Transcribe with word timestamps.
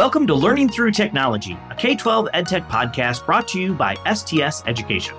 Welcome 0.00 0.26
to 0.28 0.34
Learning 0.34 0.66
Through 0.66 0.92
Technology, 0.92 1.58
a 1.68 1.74
K 1.74 1.94
12 1.94 2.30
EdTech 2.32 2.70
podcast 2.70 3.26
brought 3.26 3.46
to 3.48 3.60
you 3.60 3.74
by 3.74 3.96
STS 4.10 4.62
Education. 4.66 5.14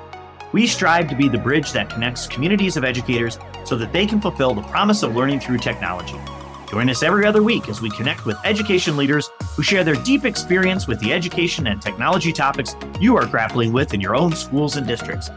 We 0.54 0.66
strive 0.66 1.08
to 1.10 1.16
be 1.16 1.30
the 1.30 1.38
bridge 1.38 1.72
that 1.74 1.92
connects 1.92 2.26
communities 2.26 2.78
of 2.78 2.84
educators 2.84 3.38
so 3.64 3.76
that 3.76 3.94
they 3.94 4.08
can 4.08 4.20
fulfill 4.20 4.56
the 4.56 4.64
promise 4.64 5.04
of 5.04 5.16
learning 5.16 5.42
through 5.42 5.60
technology. 5.60 6.20
Join 6.68 6.90
us 6.90 7.04
every 7.04 7.28
other 7.28 7.44
week 7.44 7.70
as 7.70 7.80
we 7.80 7.92
connect 7.92 8.26
with 8.26 8.44
education 8.44 8.98
leaders 8.98 9.30
who 9.56 9.62
share 9.62 9.84
their 9.84 10.02
deep 10.02 10.26
experience 10.26 10.88
with 10.88 11.00
the 11.00 11.14
education 11.14 11.68
and 11.68 11.80
technology 11.80 12.34
topics 12.34 12.76
you 13.00 13.16
are 13.16 13.28
grappling 13.28 13.72
with 13.72 13.94
in 13.94 14.02
your 14.02 14.16
own 14.16 14.32
schools 14.32 14.78
and 14.78 14.88
districts. 14.88 15.30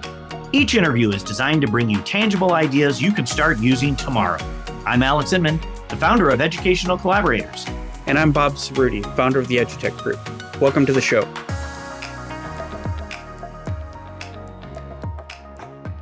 Each 0.53 0.75
interview 0.75 1.11
is 1.11 1.23
designed 1.23 1.61
to 1.61 1.69
bring 1.69 1.91
you 1.91 2.01
tangible 2.01 2.55
ideas 2.55 3.03
you 3.03 3.13
can 3.13 3.27
start 3.27 3.59
using 3.59 3.95
tomorrow. 3.95 4.43
I'm 4.87 5.03
Alex 5.03 5.35
Inman, 5.35 5.61
the 5.91 5.97
founder 5.97 6.31
of 6.31 6.41
Educational 6.41 6.97
Collaborators. 6.97 7.67
And 8.07 8.19
I'm 8.19 8.33
Bob 8.33 8.57
Cerruti, 8.57 9.03
founder 9.17 9.39
of 9.39 9.49
the 9.49 9.57
EduTech 9.57 9.97
Group. 9.97 10.61
Welcome 10.61 10.85
to 10.85 10.93
the 10.93 11.01
show. 11.01 11.23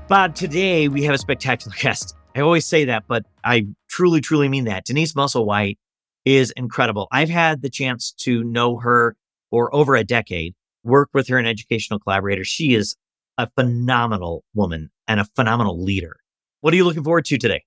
Bob, 0.09 0.35
today 0.35 0.89
we 0.89 1.05
have 1.05 1.15
a 1.15 1.19
spectacular 1.19 1.77
guest. 1.81 2.17
I 2.35 2.41
always 2.41 2.67
say 2.67 2.85
that, 2.87 3.05
but 3.07 3.25
I 3.45 3.69
truly, 3.89 4.21
truly 4.21 4.49
mean 4.49 4.65
that. 4.65 4.85
Denise 4.85 5.13
Musselwhite 5.13 5.79
is 6.25 6.51
incredible. 6.57 7.07
I've 7.13 7.31
had 7.31 7.63
the 7.63 7.71
chance 7.71 8.11
to 8.19 8.43
know 8.43 8.79
her 8.79 9.17
for 9.51 9.73
over 9.73 9.95
a 9.95 10.03
decade, 10.03 10.55
work 10.83 11.11
with 11.15 11.29
her 11.29 11.39
in 11.39 11.47
educational 11.47 12.01
collaborators. 12.01 12.49
She 12.49 12.75
is 12.75 12.97
a 13.39 13.49
phenomenal 13.55 14.43
woman 14.55 14.91
and 15.07 15.21
a 15.21 15.25
phenomenal 15.37 15.81
leader. 15.81 16.17
What 16.63 16.75
are 16.75 16.77
you 16.77 16.85
looking 16.85 17.05
forward 17.05 17.27
to 17.27 17.39
today? 17.39 17.63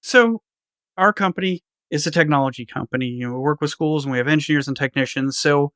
So, 0.00 0.42
our 0.96 1.12
company 1.12 1.64
is 1.90 2.06
a 2.06 2.10
technology 2.10 2.64
company. 2.64 3.06
You 3.06 3.28
know, 3.28 3.34
we 3.34 3.40
work 3.40 3.60
with 3.60 3.70
schools 3.70 4.04
and 4.04 4.12
we 4.12 4.18
have 4.18 4.28
engineers 4.28 4.68
and 4.68 4.76
technicians. 4.76 5.38
So 5.38 5.72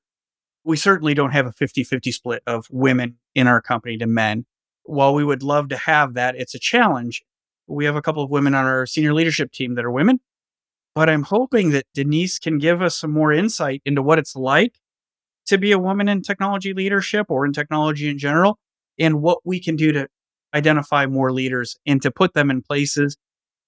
we 0.64 0.76
certainly 0.76 1.14
don't 1.14 1.32
have 1.32 1.46
a 1.46 1.52
50 1.52 1.84
50 1.84 2.12
split 2.12 2.42
of 2.46 2.66
women 2.70 3.18
in 3.34 3.46
our 3.46 3.60
company 3.60 3.96
to 3.98 4.06
men. 4.06 4.46
While 4.84 5.14
we 5.14 5.24
would 5.24 5.42
love 5.42 5.68
to 5.70 5.76
have 5.76 6.14
that, 6.14 6.36
it's 6.36 6.54
a 6.54 6.58
challenge. 6.58 7.22
We 7.66 7.84
have 7.86 7.96
a 7.96 8.02
couple 8.02 8.22
of 8.22 8.30
women 8.30 8.54
on 8.54 8.64
our 8.64 8.86
senior 8.86 9.14
leadership 9.14 9.52
team 9.52 9.74
that 9.74 9.84
are 9.84 9.90
women, 9.90 10.20
but 10.94 11.08
I'm 11.08 11.22
hoping 11.22 11.70
that 11.70 11.86
Denise 11.94 12.38
can 12.38 12.58
give 12.58 12.82
us 12.82 12.96
some 12.96 13.10
more 13.10 13.32
insight 13.32 13.80
into 13.84 14.02
what 14.02 14.18
it's 14.18 14.36
like 14.36 14.78
to 15.46 15.58
be 15.58 15.72
a 15.72 15.78
woman 15.78 16.08
in 16.08 16.22
technology 16.22 16.74
leadership 16.74 17.26
or 17.30 17.46
in 17.46 17.52
technology 17.52 18.08
in 18.08 18.18
general 18.18 18.58
and 18.98 19.22
what 19.22 19.38
we 19.44 19.60
can 19.60 19.76
do 19.76 19.92
to 19.92 20.08
identify 20.54 21.06
more 21.06 21.32
leaders 21.32 21.76
and 21.86 22.00
to 22.02 22.10
put 22.10 22.34
them 22.34 22.50
in 22.50 22.62
places 22.62 23.16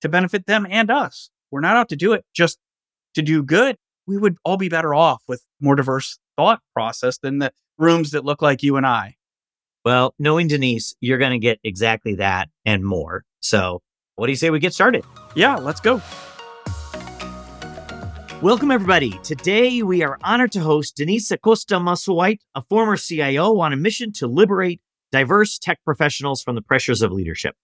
to 0.03 0.09
benefit 0.09 0.47
them 0.47 0.67
and 0.71 0.91
us. 0.91 1.31
We're 1.51 1.61
not 1.61 1.77
out 1.77 1.89
to 1.91 1.97
do 1.97 2.13
it 2.13 2.25
just 2.35 2.59
to 3.15 3.23
do 3.23 3.43
good. 3.43 3.77
We 4.07 4.19
would 4.19 4.37
all 4.45 4.57
be 4.57 4.69
better 4.69 4.95
off 4.95 5.23
with 5.29 5.45
more 5.61 5.77
diverse 5.77 6.19
thought 6.37 6.61
process 6.75 7.19
than 7.19 7.39
the 7.39 7.53
rooms 7.79 8.11
that 8.11 8.25
look 8.25 8.43
like 8.43 8.63
you 8.63 8.77
and 8.77 8.87
I. 8.87 9.17
Well, 9.85 10.15
knowing 10.19 10.49
Denise, 10.49 10.97
you're 11.01 11.19
going 11.19 11.33
to 11.33 11.39
get 11.39 11.61
exactly 11.63 12.17
that 12.17 12.49
and 12.65 12.85
more. 12.85 13.25
So, 13.41 13.83
what 14.17 14.27
do 14.27 14.33
you 14.33 14.37
say 14.37 14.51
we 14.51 14.59
get 14.59 14.75
started? 14.75 15.05
Yeah, 15.35 15.57
let's 15.57 15.81
go. 15.81 16.03
Welcome, 18.43 18.71
everybody. 18.71 19.19
Today, 19.23 19.83
we 19.83 20.03
are 20.03 20.19
honored 20.23 20.53
to 20.53 20.61
host 20.61 20.97
Denise 20.97 21.31
Acosta 21.31 21.77
Musselwhite, 21.77 22.41
a 22.55 22.63
former 22.63 22.97
CIO 22.97 23.59
on 23.61 23.73
a 23.73 23.77
mission 23.77 24.13
to 24.15 24.27
liberate 24.27 24.81
diverse 25.13 25.59
tech 25.59 25.79
professionals 25.85 26.43
from 26.43 26.55
the 26.55 26.63
pressures 26.63 27.03
of 27.03 27.13
leadership. 27.13 27.55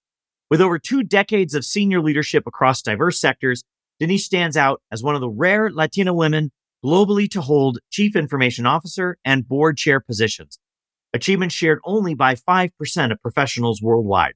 With 0.53 0.61
over 0.61 0.79
two 0.79 1.03
decades 1.03 1.55
of 1.55 1.65
senior 1.65 2.03
leadership 2.03 2.47
across 2.47 2.83
diverse 2.83 3.19
sectors, 3.19 3.65
Denise 3.99 4.27
stands 4.27 4.55
out 4.55 4.83
as 4.93 5.03
one 5.03 5.15
of 5.15 5.23
the 5.23 5.31
rare 5.31 5.71
Latina 5.71 6.13
women 6.13 6.53
globally 6.85 7.27
to 7.31 7.41
hold 7.41 7.79
chief 7.91 8.15
information 8.15 8.67
officer 8.67 9.17
and 9.25 9.49
board 9.49 9.79
chair 9.79 9.99
positions, 9.99 10.59
achievements 11.15 11.55
shared 11.55 11.79
only 11.87 12.13
by 12.13 12.35
5% 12.35 12.71
of 13.13 13.23
professionals 13.23 13.81
worldwide. 13.81 14.35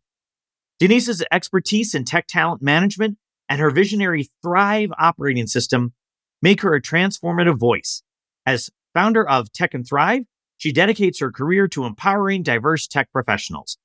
Denise's 0.79 1.23
expertise 1.31 1.95
in 1.95 2.07
tech 2.07 2.27
talent 2.27 2.63
management 2.63 3.19
and 3.51 3.61
her 3.61 3.71
visionary 3.71 4.31
Thrive 4.41 4.93
operating 4.99 5.47
system 5.47 5.93
make 6.41 6.63
her 6.63 6.75
a 6.75 6.81
transformative 6.81 7.59
voice. 7.59 8.03
As 8.47 8.71
founder 8.95 9.29
of 9.29 9.53
Tech 9.53 9.75
and 9.75 9.87
Thrive, 9.87 10.23
she 10.57 10.73
dedicates 10.73 11.21
her 11.21 11.31
career 11.31 11.69
to 11.69 11.85
empowering 11.85 12.43
diverse 12.43 12.87
tech 12.87 13.13
professionals. 13.13 13.77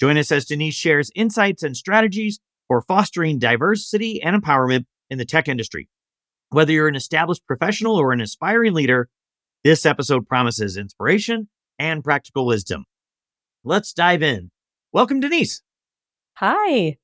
Join 0.00 0.18
us 0.18 0.32
as 0.32 0.44
Denise 0.44 0.74
shares 0.74 1.10
insights 1.14 1.62
and 1.62 1.76
strategies 1.76 2.40
for 2.68 2.82
fostering 2.82 3.38
diversity 3.38 4.20
and 4.22 4.40
empowerment 4.40 4.86
in 5.10 5.18
the 5.18 5.24
tech 5.24 5.48
industry. 5.48 5.88
Whether 6.50 6.72
you're 6.72 6.88
an 6.88 6.96
established 6.96 7.46
professional 7.46 7.96
or 7.96 8.12
an 8.12 8.20
aspiring 8.20 8.74
leader, 8.74 9.08
this 9.62 9.86
episode 9.86 10.28
promises 10.28 10.76
inspiration 10.76 11.48
and 11.78 12.04
practical 12.04 12.46
wisdom. 12.46 12.84
Let's 13.64 13.92
dive 13.92 14.22
in. 14.22 14.50
Welcome, 14.92 15.20
Denise. 15.20 15.62
Hi. 16.34 16.96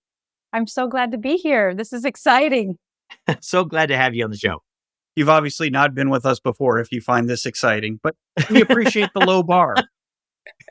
I'm 0.53 0.67
so 0.67 0.89
glad 0.89 1.13
to 1.13 1.19
be 1.19 1.37
here. 1.37 1.75
This 1.75 1.93
is 1.93 2.05
exciting. 2.05 2.77
so 3.41 3.65
glad 3.65 3.87
to 3.87 3.97
have 3.97 4.15
you 4.15 4.25
on 4.25 4.31
the 4.31 4.37
show. 4.37 4.63
You've 5.17 5.29
obviously 5.29 5.71
not 5.71 5.95
been 5.95 6.11
with 6.11 6.25
us 6.25 6.41
before 6.41 6.79
if 6.79 6.93
you 6.93 7.01
find 7.01 7.29
this 7.29 7.47
exciting, 7.47 8.01
but 8.03 8.15
we 8.49 8.61
appreciate 8.61 9.11
the 9.15 9.21
low 9.21 9.43
bar. 9.43 9.75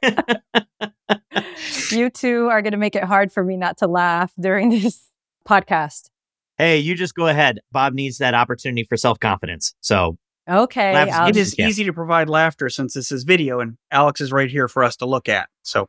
you 1.91 2.09
two 2.09 2.47
are 2.47 2.61
going 2.61 2.71
to 2.71 2.77
make 2.77 2.95
it 2.95 3.03
hard 3.03 3.31
for 3.31 3.43
me 3.43 3.57
not 3.57 3.77
to 3.77 3.87
laugh 3.87 4.31
during 4.39 4.69
this 4.81 5.09
podcast. 5.47 6.09
Hey, 6.57 6.77
you 6.79 6.95
just 6.95 7.15
go 7.15 7.27
ahead. 7.27 7.59
Bob 7.71 7.93
needs 7.93 8.17
that 8.17 8.33
opportunity 8.33 8.83
for 8.83 8.97
self 8.97 9.19
confidence. 9.19 9.73
So, 9.81 10.17
okay. 10.49 10.93
It 11.27 11.37
is 11.37 11.55
yeah. 11.57 11.67
easy 11.67 11.85
to 11.85 11.93
provide 11.93 12.29
laughter 12.29 12.69
since 12.69 12.93
this 12.93 13.11
is 13.11 13.23
video 13.23 13.59
and 13.59 13.77
Alex 13.91 14.19
is 14.19 14.31
right 14.31 14.49
here 14.49 14.67
for 14.67 14.83
us 14.83 14.97
to 14.97 15.05
look 15.05 15.29
at. 15.29 15.47
So, 15.63 15.87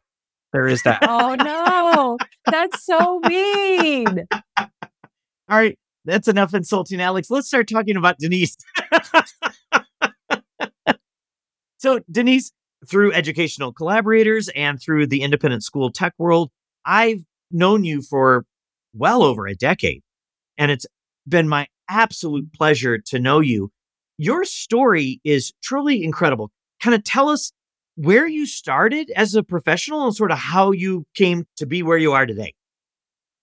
there 0.53 0.67
is 0.67 0.83
that. 0.83 1.01
oh, 1.03 1.34
no. 1.34 2.19
That's 2.51 2.84
so 2.84 3.21
mean. 3.21 4.27
All 4.59 4.69
right. 5.49 5.78
That's 6.05 6.28
enough 6.28 6.55
insulting, 6.55 7.01
Alex. 7.01 7.31
Let's 7.31 7.49
start 7.49 7.69
talking 7.69 7.97
about 7.97 8.19
Denise. 8.19 8.57
so, 11.78 12.01
Denise, 12.11 12.53
through 12.89 13.13
educational 13.13 13.73
collaborators 13.73 14.49
and 14.55 14.81
through 14.81 15.07
the 15.07 15.23
independent 15.23 15.63
school 15.63 15.91
tech 15.91 16.15
world, 16.19 16.51
I've 16.85 17.25
known 17.51 17.85
you 17.85 18.03
for 18.03 18.45
well 18.95 19.23
over 19.23 19.47
a 19.47 19.55
decade. 19.55 20.03
And 20.57 20.71
it's 20.71 20.87
been 21.29 21.49
my 21.49 21.67
absolute 21.89 22.53
pleasure 22.53 22.99
to 22.99 23.19
know 23.19 23.41
you. 23.41 23.71
Your 24.19 24.45
story 24.45 25.21
is 25.25 25.53
truly 25.63 26.05
incredible. 26.05 26.51
Kind 26.83 26.95
of 26.95 27.05
tell 27.05 27.29
us 27.29 27.53
where 27.97 28.27
you 28.27 28.47
started 28.47 29.11
as 29.17 29.35
a 29.35 29.43
professional 29.43 30.05
and 30.07 30.15
sort 30.15 30.31
of 30.31 30.39
how 30.39 30.73
you 30.73 31.05
came 31.15 31.47
to 31.57 31.67
be 31.67 31.83
where 31.83 31.99
you 31.99 32.13
are 32.13 32.27
today. 32.27 32.55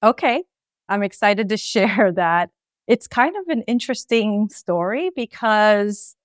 Okay. 0.04 0.44
I'm 0.90 1.04
excited 1.04 1.50
to 1.50 1.58
share 1.58 2.12
that. 2.16 2.50
It's 2.88 3.08
kind 3.08 3.36
of 3.36 3.48
an 3.50 3.64
interesting 3.64 4.50
story 4.50 5.12
because 5.16 6.16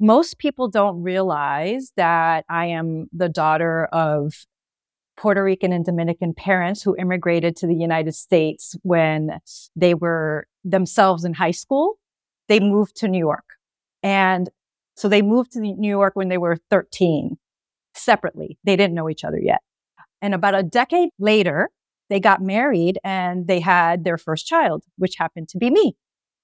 most 0.00 0.38
people 0.38 0.68
don't 0.68 1.02
realize 1.02 1.92
that 1.96 2.44
I 2.48 2.66
am 2.66 3.06
the 3.12 3.28
daughter 3.28 3.84
of 3.92 4.46
Puerto 5.18 5.44
Rican 5.44 5.72
and 5.72 5.84
Dominican 5.84 6.32
parents 6.32 6.82
who 6.82 6.96
immigrated 6.96 7.54
to 7.56 7.66
the 7.66 7.74
United 7.74 8.14
States 8.14 8.74
when 8.82 9.38
they 9.76 9.92
were 9.92 10.46
themselves 10.64 11.26
in 11.26 11.34
high 11.34 11.50
school. 11.50 11.98
They 12.48 12.58
moved 12.58 12.96
to 12.96 13.08
New 13.08 13.18
York. 13.18 13.44
And 14.02 14.48
so 14.96 15.08
they 15.08 15.20
moved 15.20 15.52
to 15.52 15.60
New 15.60 15.88
York 15.88 16.16
when 16.16 16.28
they 16.28 16.38
were 16.38 16.56
13 16.70 17.36
separately. 17.94 18.58
They 18.64 18.76
didn't 18.76 18.94
know 18.94 19.10
each 19.10 19.24
other 19.24 19.38
yet. 19.38 19.60
And 20.22 20.34
about 20.34 20.54
a 20.54 20.62
decade 20.62 21.10
later, 21.18 21.68
they 22.08 22.20
got 22.20 22.42
married 22.42 22.98
and 23.04 23.46
they 23.46 23.60
had 23.60 24.04
their 24.04 24.18
first 24.18 24.46
child, 24.46 24.84
which 24.96 25.16
happened 25.16 25.48
to 25.50 25.58
be 25.58 25.70
me. 25.70 25.96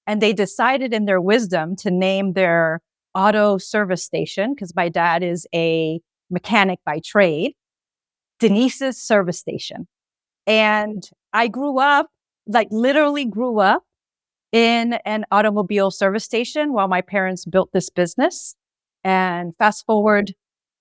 And 0.05 0.21
they 0.21 0.33
decided 0.33 0.93
in 0.93 1.05
their 1.05 1.19
wisdom 1.19 1.75
to 1.77 1.91
name 1.91 2.33
their 2.33 2.81
auto 3.17 3.57
service 3.57 4.03
station, 4.03 4.53
because 4.53 4.75
my 4.75 4.87
dad 4.87 5.23
is 5.23 5.47
a 5.53 5.99
mechanic 6.29 6.79
by 6.85 7.01
trade, 7.03 7.53
Denise's 8.39 9.01
service 9.01 9.39
station. 9.39 9.87
And 10.45 11.03
I 11.33 11.47
grew 11.47 11.79
up, 11.79 12.09
like 12.45 12.67
literally 12.69 13.25
grew 13.25 13.59
up 13.59 13.83
in 14.51 14.93
an 15.03 15.25
automobile 15.31 15.89
service 15.91 16.23
station 16.23 16.73
while 16.73 16.87
my 16.87 17.01
parents 17.01 17.43
built 17.43 17.71
this 17.73 17.89
business. 17.89 18.55
And 19.03 19.53
fast 19.57 19.85
forward 19.85 20.33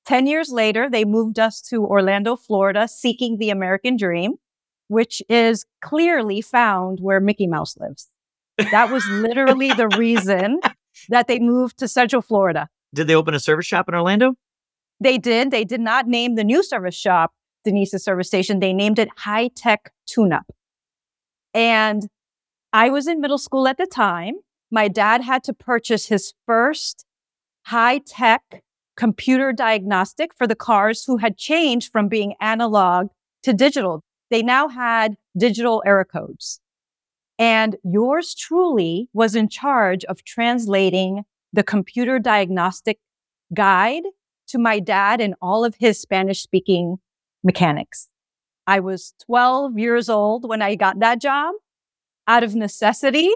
10 0.05 0.27
years 0.27 0.51
later, 0.51 0.89
they 0.91 1.05
moved 1.05 1.39
us 1.39 1.61
to 1.63 1.85
Orlando, 1.85 2.37
Florida, 2.37 2.87
seeking 2.87 3.39
the 3.39 3.51
American 3.51 3.97
dream, 3.97 4.35
which 4.89 5.23
is 5.29 5.65
clearly 5.83 6.41
found 6.43 6.99
where 7.01 7.19
Mickey 7.19 7.47
Mouse 7.47 7.77
lives. 7.79 8.09
That 8.59 8.91
was 8.91 9.05
literally 9.09 9.73
the 9.73 9.89
reason 9.99 10.61
that 11.09 11.29
they 11.29 11.39
moved 11.39 11.79
to 11.79 11.89
Central 11.89 12.23
Florida. 12.23 12.69
Did 12.95 13.07
they 13.07 13.15
open 13.15 13.35
a 13.35 13.41
service 13.41 13.67
shop 13.67 13.89
in 13.89 13.95
Orlando? 13.95 14.35
They 15.01 15.19
did. 15.19 15.51
They 15.51 15.65
did 15.65 15.81
not 15.81 16.07
name 16.07 16.35
the 16.35 16.45
new 16.45 16.63
service 16.63 16.95
shop 16.95 17.33
Denise's 17.65 18.05
service 18.05 18.29
station. 18.29 18.61
They 18.61 18.73
named 18.73 18.99
it 18.99 19.09
High 19.19 19.49
Tech 19.49 19.93
Tune 20.07 20.33
Up. 20.33 20.47
And 21.53 22.09
I 22.73 22.91
was 22.91 23.07
in 23.07 23.21
middle 23.21 23.39
school 23.39 23.69
at 23.69 23.77
the 23.77 23.87
time. 23.87 24.35
My 24.71 24.89
dad 24.89 25.23
had 25.23 25.45
to 25.45 25.53
purchase 25.53 26.07
his 26.07 26.33
first 26.47 27.05
high 27.67 27.99
tech 27.99 28.63
computer 28.97 29.53
diagnostic 29.53 30.33
for 30.37 30.47
the 30.47 30.55
cars 30.55 31.05
who 31.05 31.19
had 31.19 31.37
changed 31.37 31.93
from 31.93 32.09
being 32.09 32.35
analog 32.41 33.09
to 33.43 33.53
digital. 33.53 34.03
They 34.31 34.43
now 34.43 34.69
had 34.69 35.17
digital 35.37 35.83
error 35.87 36.05
codes. 36.05 36.61
And 37.39 37.77
yours 37.85 38.35
truly 38.35 39.09
was 39.13 39.35
in 39.35 39.49
charge 39.49 40.05
of 40.05 40.25
translating 40.25 41.25
the 41.53 41.63
computer 41.63 42.19
diagnostic 42.19 42.99
guide 43.55 44.03
to 44.49 44.59
my 44.59 44.81
dad 44.81 45.21
and 45.21 45.35
all 45.41 45.65
of 45.65 45.75
his 45.79 46.01
Spanish 46.01 46.41
speaking 46.41 46.97
mechanics. 47.45 48.09
I 48.67 48.81
was 48.81 49.15
12 49.27 49.79
years 49.79 50.09
old 50.09 50.49
when 50.49 50.63
I 50.63 50.75
got 50.75 50.99
that 51.01 51.21
job 51.21 51.55
out 52.27 52.43
of 52.43 52.55
necessity, 52.55 53.31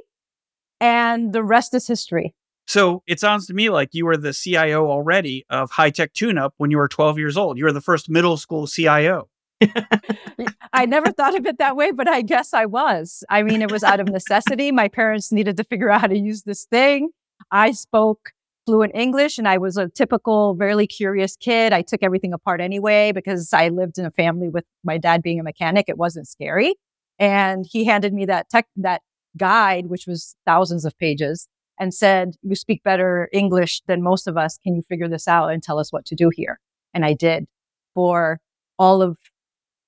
and 0.80 1.32
the 1.32 1.44
rest 1.44 1.74
is 1.74 1.86
history. 1.86 2.34
So 2.66 3.02
it 3.06 3.20
sounds 3.20 3.46
to 3.46 3.54
me 3.54 3.70
like 3.70 3.90
you 3.92 4.06
were 4.06 4.16
the 4.16 4.32
CIO 4.32 4.88
already 4.88 5.44
of 5.50 5.70
high 5.70 5.90
tech 5.90 6.12
tune 6.12 6.38
up 6.38 6.54
when 6.56 6.70
you 6.70 6.78
were 6.78 6.88
12 6.88 7.18
years 7.18 7.36
old. 7.36 7.58
You 7.58 7.64
were 7.64 7.72
the 7.72 7.80
first 7.80 8.08
middle 8.08 8.36
school 8.36 8.66
CIO. 8.66 9.28
I 10.72 10.86
never 10.86 11.10
thought 11.12 11.36
of 11.36 11.46
it 11.46 11.58
that 11.58 11.76
way, 11.76 11.90
but 11.92 12.08
I 12.08 12.22
guess 12.22 12.54
I 12.54 12.66
was. 12.66 13.24
I 13.28 13.42
mean, 13.42 13.62
it 13.62 13.70
was 13.70 13.82
out 13.82 14.00
of 14.00 14.08
necessity. 14.12 14.72
My 14.72 14.88
parents 14.88 15.32
needed 15.32 15.56
to 15.58 15.64
figure 15.64 15.90
out 15.90 16.00
how 16.02 16.06
to 16.06 16.18
use 16.18 16.42
this 16.42 16.64
thing. 16.64 17.10
I 17.50 17.72
spoke 17.72 18.32
fluent 18.66 18.92
English 18.94 19.38
and 19.38 19.48
I 19.48 19.58
was 19.58 19.76
a 19.76 19.88
typical, 19.88 20.54
very 20.54 20.86
curious 20.86 21.36
kid. 21.36 21.72
I 21.72 21.82
took 21.82 22.02
everything 22.02 22.32
apart 22.32 22.60
anyway 22.60 23.12
because 23.12 23.52
I 23.52 23.68
lived 23.68 23.98
in 23.98 24.04
a 24.04 24.10
family 24.10 24.48
with 24.48 24.64
my 24.84 24.98
dad 24.98 25.22
being 25.22 25.40
a 25.40 25.42
mechanic. 25.42 25.86
It 25.88 25.98
wasn't 25.98 26.28
scary. 26.28 26.74
And 27.18 27.66
he 27.68 27.84
handed 27.84 28.14
me 28.14 28.26
that 28.26 28.48
tech, 28.48 28.66
that 28.76 29.02
guide, 29.36 29.86
which 29.86 30.06
was 30.06 30.36
thousands 30.46 30.84
of 30.84 30.96
pages 30.98 31.48
and 31.78 31.92
said, 31.94 32.36
you 32.42 32.54
speak 32.54 32.82
better 32.82 33.28
English 33.32 33.82
than 33.86 34.02
most 34.02 34.26
of 34.26 34.36
us. 34.36 34.58
Can 34.58 34.74
you 34.74 34.82
figure 34.82 35.08
this 35.08 35.26
out 35.26 35.48
and 35.48 35.62
tell 35.62 35.78
us 35.78 35.92
what 35.92 36.04
to 36.06 36.14
do 36.14 36.30
here? 36.32 36.60
And 36.92 37.04
I 37.04 37.14
did 37.14 37.46
for 37.94 38.40
all 38.78 39.02
of 39.02 39.16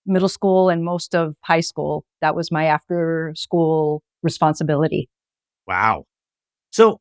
middle 0.06 0.28
school 0.28 0.68
and 0.68 0.84
most 0.84 1.14
of 1.14 1.34
high 1.42 1.60
school. 1.60 2.04
That 2.20 2.34
was 2.34 2.50
my 2.50 2.66
after 2.66 3.32
school 3.36 4.02
responsibility. 4.22 5.08
Wow. 5.66 6.06
So 6.70 7.00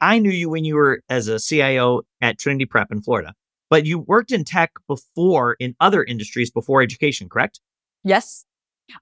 I 0.00 0.18
knew 0.18 0.30
you 0.30 0.48
when 0.48 0.64
you 0.64 0.76
were 0.76 1.02
as 1.08 1.28
a 1.28 1.38
CIO 1.38 2.02
at 2.20 2.38
Trinity 2.38 2.64
Prep 2.64 2.90
in 2.90 3.02
Florida, 3.02 3.34
but 3.68 3.86
you 3.86 3.98
worked 3.98 4.32
in 4.32 4.44
tech 4.44 4.72
before 4.88 5.56
in 5.60 5.74
other 5.80 6.02
industries 6.02 6.50
before 6.50 6.82
education, 6.82 7.28
correct? 7.28 7.60
Yes. 8.02 8.44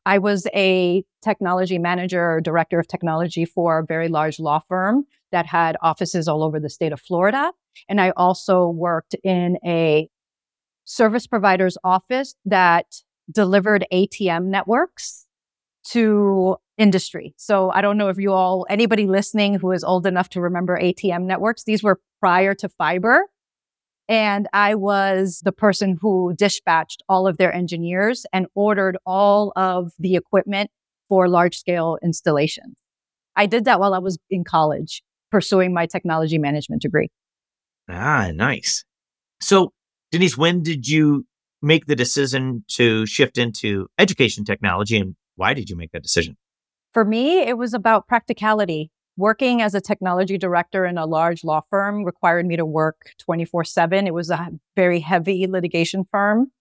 I 0.04 0.18
was 0.18 0.46
a 0.54 1.02
technology 1.22 1.78
manager 1.78 2.22
or 2.22 2.40
director 2.40 2.78
of 2.78 2.88
technology 2.88 3.44
for 3.44 3.78
a 3.78 3.86
very 3.86 4.08
large 4.08 4.38
law 4.38 4.58
firm 4.58 5.06
that 5.32 5.46
had 5.46 5.76
offices 5.82 6.28
all 6.28 6.42
over 6.42 6.60
the 6.60 6.68
state 6.68 6.92
of 6.92 7.00
Florida. 7.00 7.52
And 7.88 8.00
I 8.00 8.10
also 8.10 8.68
worked 8.68 9.14
in 9.24 9.58
a 9.64 10.08
service 10.84 11.26
provider's 11.26 11.78
office 11.84 12.34
that 12.44 12.86
delivered 13.30 13.86
ATM 13.92 14.46
networks 14.46 15.26
to 15.90 16.56
industry. 16.76 17.34
So 17.36 17.70
I 17.70 17.80
don't 17.80 17.98
know 17.98 18.08
if 18.08 18.18
you 18.18 18.32
all, 18.32 18.66
anybody 18.68 19.06
listening 19.06 19.54
who 19.54 19.72
is 19.72 19.82
old 19.82 20.06
enough 20.06 20.28
to 20.30 20.40
remember 20.40 20.78
ATM 20.78 21.24
networks, 21.24 21.64
these 21.64 21.82
were 21.82 22.00
prior 22.20 22.54
to 22.54 22.68
fiber. 22.68 23.26
And 24.08 24.48
I 24.52 24.74
was 24.74 25.40
the 25.44 25.52
person 25.52 25.98
who 26.00 26.32
dispatched 26.34 27.02
all 27.08 27.26
of 27.26 27.36
their 27.36 27.52
engineers 27.52 28.24
and 28.32 28.46
ordered 28.54 28.96
all 29.04 29.52
of 29.56 29.92
the 29.98 30.16
equipment 30.16 30.70
for 31.08 31.28
large 31.28 31.58
scale 31.58 31.98
installations. 32.02 32.78
I 33.36 33.46
did 33.46 33.64
that 33.66 33.80
while 33.80 33.94
I 33.94 33.98
was 33.98 34.18
in 34.30 34.44
college 34.44 35.02
pursuing 35.30 35.74
my 35.74 35.86
technology 35.86 36.38
management 36.38 36.82
degree. 36.82 37.10
Ah, 37.88 38.30
nice. 38.34 38.84
So, 39.40 39.72
Denise, 40.10 40.36
when 40.36 40.62
did 40.62 40.88
you 40.88 41.26
make 41.62 41.86
the 41.86 41.96
decision 41.96 42.64
to 42.68 43.06
shift 43.06 43.38
into 43.38 43.88
education 43.98 44.44
technology 44.44 44.96
and 44.96 45.16
why 45.36 45.54
did 45.54 45.70
you 45.70 45.76
make 45.76 45.92
that 45.92 46.02
decision? 46.02 46.36
For 46.92 47.04
me, 47.04 47.38
it 47.38 47.56
was 47.56 47.74
about 47.74 48.08
practicality. 48.08 48.90
Working 49.16 49.62
as 49.62 49.74
a 49.74 49.80
technology 49.80 50.38
director 50.38 50.84
in 50.84 50.96
a 50.96 51.06
large 51.06 51.42
law 51.44 51.60
firm 51.70 52.04
required 52.04 52.46
me 52.46 52.56
to 52.56 52.66
work 52.66 53.12
24 53.18 53.64
7. 53.64 54.06
It 54.06 54.14
was 54.14 54.30
a 54.30 54.48
very 54.76 55.00
heavy 55.00 55.46
litigation 55.46 56.04
firm. 56.04 56.52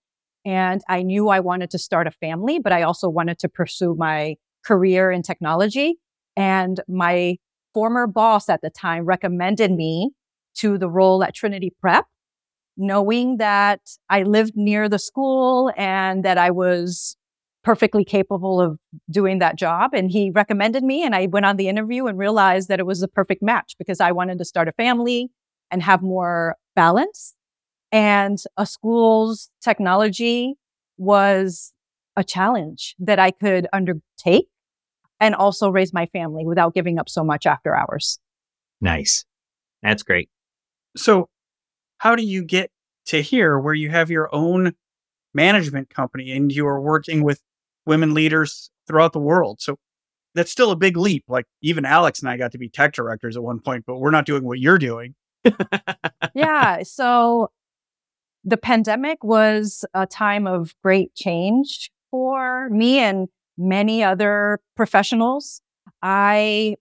And 0.45 0.81
I 0.87 1.03
knew 1.03 1.29
I 1.29 1.39
wanted 1.39 1.71
to 1.71 1.77
start 1.77 2.07
a 2.07 2.11
family, 2.11 2.57
but 2.57 2.71
I 2.71 2.83
also 2.83 3.09
wanted 3.09 3.37
to 3.39 3.49
pursue 3.49 3.95
my 3.95 4.37
career 4.65 5.11
in 5.11 5.21
technology. 5.21 5.95
And 6.35 6.79
my 6.87 7.37
former 7.73 8.07
boss 8.07 8.49
at 8.49 8.61
the 8.61 8.69
time 8.69 9.05
recommended 9.05 9.71
me 9.71 10.11
to 10.55 10.77
the 10.77 10.89
role 10.89 11.23
at 11.23 11.35
Trinity 11.35 11.73
Prep, 11.79 12.05
knowing 12.77 13.37
that 13.37 13.81
I 14.09 14.23
lived 14.23 14.53
near 14.55 14.87
the 14.87 14.99
school 14.99 15.71
and 15.75 16.23
that 16.23 16.37
I 16.37 16.51
was 16.51 17.17
perfectly 17.63 18.05
capable 18.05 18.61
of 18.61 18.79
doing 19.09 19.39
that 19.39 19.57
job. 19.57 19.91
And 19.93 20.09
he 20.09 20.31
recommended 20.31 20.83
me 20.83 21.03
and 21.03 21.13
I 21.13 21.25
went 21.25 21.45
on 21.45 21.57
the 21.57 21.67
interview 21.67 22.05
and 22.05 22.17
realized 22.17 22.69
that 22.69 22.79
it 22.79 22.85
was 22.85 23.01
a 23.03 23.07
perfect 23.07 23.41
match 23.41 23.75
because 23.77 23.99
I 23.99 24.13
wanted 24.13 24.37
to 24.37 24.45
start 24.45 24.69
a 24.69 24.71
family 24.71 25.29
and 25.69 25.83
have 25.83 26.01
more 26.01 26.55
balance. 26.75 27.35
And 27.91 28.37
a 28.55 28.65
school's 28.65 29.49
technology 29.61 30.55
was 30.97 31.73
a 32.15 32.23
challenge 32.23 32.95
that 32.99 33.19
I 33.19 33.31
could 33.31 33.67
undertake 33.73 34.47
and 35.19 35.35
also 35.35 35.69
raise 35.69 35.93
my 35.93 36.05
family 36.05 36.45
without 36.45 36.73
giving 36.73 36.99
up 36.99 37.09
so 37.09 37.23
much 37.23 37.45
after 37.45 37.75
hours. 37.75 38.19
Nice. 38.81 39.25
That's 39.81 40.03
great. 40.03 40.29
So, 40.95 41.29
how 41.99 42.15
do 42.15 42.23
you 42.23 42.43
get 42.43 42.71
to 43.07 43.21
here 43.21 43.59
where 43.59 43.73
you 43.73 43.89
have 43.89 44.09
your 44.09 44.33
own 44.33 44.73
management 45.33 45.89
company 45.89 46.31
and 46.31 46.51
you 46.51 46.67
are 46.67 46.81
working 46.81 47.23
with 47.23 47.41
women 47.85 48.13
leaders 48.13 48.69
throughout 48.87 49.13
the 49.13 49.19
world. 49.19 49.61
So 49.61 49.77
that's 50.35 50.51
still 50.51 50.71
a 50.71 50.75
big 50.75 50.97
leap. 50.97 51.23
Like 51.27 51.45
even 51.61 51.85
Alex 51.85 52.19
and 52.21 52.29
I 52.29 52.37
got 52.37 52.51
to 52.51 52.57
be 52.57 52.69
tech 52.69 52.93
directors 52.93 53.37
at 53.37 53.43
one 53.43 53.59
point, 53.59 53.85
but 53.87 53.97
we're 53.97 54.11
not 54.11 54.25
doing 54.25 54.43
what 54.43 54.59
you're 54.59 54.77
doing. 54.77 55.15
yeah. 56.35 56.83
So 56.83 57.49
the 58.43 58.57
pandemic 58.57 59.23
was 59.23 59.85
a 59.93 60.05
time 60.05 60.47
of 60.47 60.75
great 60.83 61.15
change 61.15 61.91
for 62.11 62.69
me 62.69 62.99
and 62.99 63.27
many 63.57 64.03
other 64.03 64.59
professionals. 64.75 65.61
I 66.01 66.75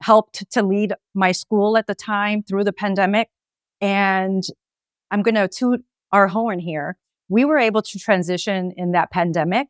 helped 0.00 0.50
to 0.50 0.62
lead 0.62 0.94
my 1.14 1.32
school 1.32 1.76
at 1.76 1.86
the 1.86 1.94
time 1.94 2.42
through 2.42 2.64
the 2.64 2.72
pandemic. 2.72 3.28
And 3.82 4.42
I'm 5.10 5.20
going 5.20 5.34
to 5.34 5.48
toot 5.48 5.84
our 6.10 6.28
horn 6.28 6.60
here. 6.60 6.96
We 7.28 7.44
were 7.44 7.58
able 7.58 7.82
to 7.82 7.98
transition 7.98 8.72
in 8.78 8.92
that 8.92 9.10
pandemic 9.10 9.68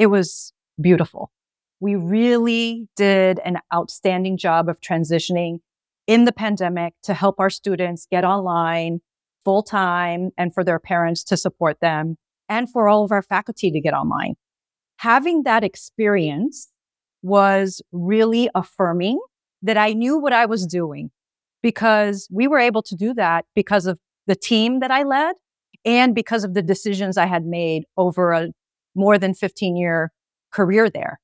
it 0.00 0.06
was 0.06 0.54
beautiful. 0.80 1.30
We 1.78 1.94
really 1.94 2.88
did 2.96 3.38
an 3.44 3.58
outstanding 3.72 4.38
job 4.38 4.66
of 4.70 4.80
transitioning 4.80 5.58
in 6.06 6.24
the 6.24 6.32
pandemic 6.32 6.94
to 7.02 7.12
help 7.12 7.38
our 7.38 7.50
students 7.50 8.06
get 8.10 8.24
online 8.24 9.00
full 9.44 9.62
time 9.62 10.30
and 10.38 10.54
for 10.54 10.64
their 10.64 10.78
parents 10.78 11.22
to 11.24 11.36
support 11.36 11.80
them 11.80 12.16
and 12.48 12.70
for 12.70 12.88
all 12.88 13.04
of 13.04 13.12
our 13.12 13.22
faculty 13.22 13.70
to 13.70 13.80
get 13.80 13.92
online. 13.92 14.36
Having 15.00 15.42
that 15.42 15.64
experience 15.64 16.70
was 17.20 17.82
really 17.92 18.48
affirming 18.54 19.20
that 19.60 19.76
I 19.76 19.92
knew 19.92 20.18
what 20.18 20.32
I 20.32 20.46
was 20.46 20.66
doing 20.66 21.10
because 21.62 22.28
we 22.30 22.48
were 22.48 22.58
able 22.58 22.82
to 22.82 22.94
do 22.94 23.14
that 23.14 23.44
because 23.54 23.86
of 23.86 23.98
the 24.26 24.34
team 24.34 24.80
that 24.80 24.90
I 24.90 25.02
led 25.02 25.36
and 25.84 26.14
because 26.14 26.44
of 26.44 26.54
the 26.54 26.62
decisions 26.62 27.16
I 27.16 27.26
had 27.26 27.44
made 27.44 27.84
over 27.96 28.32
a 28.32 28.48
more 28.94 29.18
than 29.18 29.34
15 29.34 29.76
year 29.76 30.12
career 30.52 30.90
there. 30.90 31.20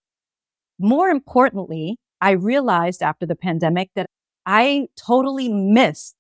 More 0.79 1.09
importantly, 1.09 1.99
I 2.21 2.33
realized 2.33 3.03
after 3.03 3.27
the 3.27 3.37
pandemic 3.37 3.91
that 3.95 4.07
I 4.45 4.87
totally 4.97 5.49
missed 5.53 6.15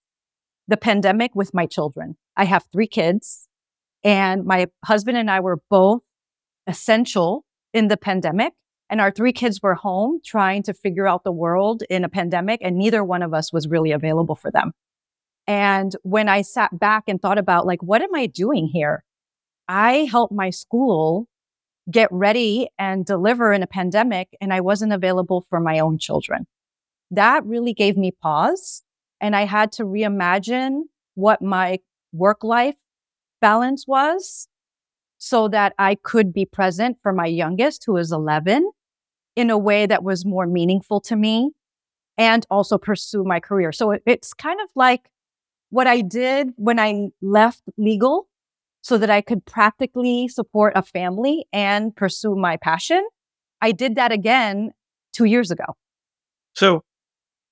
the 0.68 0.76
pandemic 0.76 1.35
with 1.35 1.54
my 1.54 1.66
children. 1.66 2.16
I 2.37 2.44
have 2.44 2.64
three 2.73 2.88
kids 2.88 3.49
and 4.02 4.44
my 4.44 4.66
husband 4.85 5.16
and 5.16 5.30
I 5.30 5.40
were 5.40 5.58
both 5.70 6.02
essential 6.66 7.44
in 7.73 7.88
the 7.88 7.96
pandemic. 7.96 8.52
And 8.88 9.00
our 9.00 9.11
three 9.11 9.33
kids 9.33 9.61
were 9.62 9.75
home 9.75 10.21
trying 10.25 10.62
to 10.64 10.75
figure 10.75 11.09
out 11.09 11.25
the 11.25 11.33
world 11.33 11.83
in 11.90 12.05
a 12.05 12.09
pandemic, 12.09 12.61
and 12.62 12.76
neither 12.76 13.02
one 13.02 13.23
of 13.23 13.35
us 13.35 13.52
was 13.52 13.66
really 13.66 13.93
available 13.93 14.37
for 14.37 14.50
them. 14.50 14.73
And 15.47 15.95
when 16.02 16.28
I 16.28 16.43
sat 16.43 16.78
back 16.78 17.05
and 17.09 17.21
thought 17.21 17.38
about, 17.38 17.66
like, 17.66 17.83
what 17.83 18.02
am 18.02 18.14
I 18.14 18.26
doing 18.26 18.69
here? 18.73 19.05
I 19.69 20.09
helped 20.11 20.33
my 20.33 20.50
school 20.50 21.28
get 21.90 22.09
ready 22.11 22.69
and 22.78 23.05
deliver 23.05 23.52
in 23.52 23.62
a 23.62 23.66
pandemic 23.66 24.37
and 24.40 24.52
I 24.52 24.61
wasn't 24.61 24.93
available 24.93 25.47
for 25.49 25.61
my 25.61 25.78
own 25.78 25.99
children. 25.99 26.47
That 27.11 27.45
really 27.45 27.73
gave 27.73 27.97
me 27.97 28.11
pause 28.11 28.83
and 29.21 29.37
I 29.37 29.45
had 29.45 29.73
to 29.73 29.85
reimagine 29.85 30.83
what 31.14 31.40
my 31.40 31.78
work 32.12 32.43
life 32.43 32.75
balance 33.40 33.87
was 33.87 34.49
so 35.19 35.49
that 35.49 35.75
I 35.78 35.95
could 35.95 36.33
be 36.33 36.45
present 36.45 36.99
for 37.02 37.12
my 37.12 37.26
youngest 37.26 37.85
who 37.87 37.97
is 37.97 38.11
11 38.11 38.71
in 39.37 39.50
a 39.50 39.59
way 39.59 39.87
that 39.87 40.02
was 40.02 40.25
more 40.25 40.47
meaningful 40.47 41.00
to 41.02 41.14
me 41.14 41.52
and 42.19 42.47
also 42.50 42.78
pursue 42.78 43.23
my 43.23 43.38
career. 43.38 43.71
So 43.71 43.97
it's 44.07 44.33
kind 44.33 44.61
of 44.61 44.69
like 44.75 45.11
what 45.71 45.87
I 45.87 46.00
did 46.00 46.52
when 46.57 46.81
I 46.81 47.09
left 47.21 47.62
legal 47.76 48.28
so 48.81 48.97
that 48.99 49.11
I 49.11 49.21
could 49.21 49.45
practically 49.45 50.28
support 50.28 50.73
a 50.76 50.83
family 50.83 51.45
and 51.52 51.95
pursue 51.95 52.37
my 52.37 52.57
passion, 52.57 53.05
I 53.61 53.73
did 53.73 53.97
that 53.97 54.12
again 54.12 54.71
two 55.12 55.25
years 55.25 55.50
ago. 55.50 55.64
So 56.55 56.85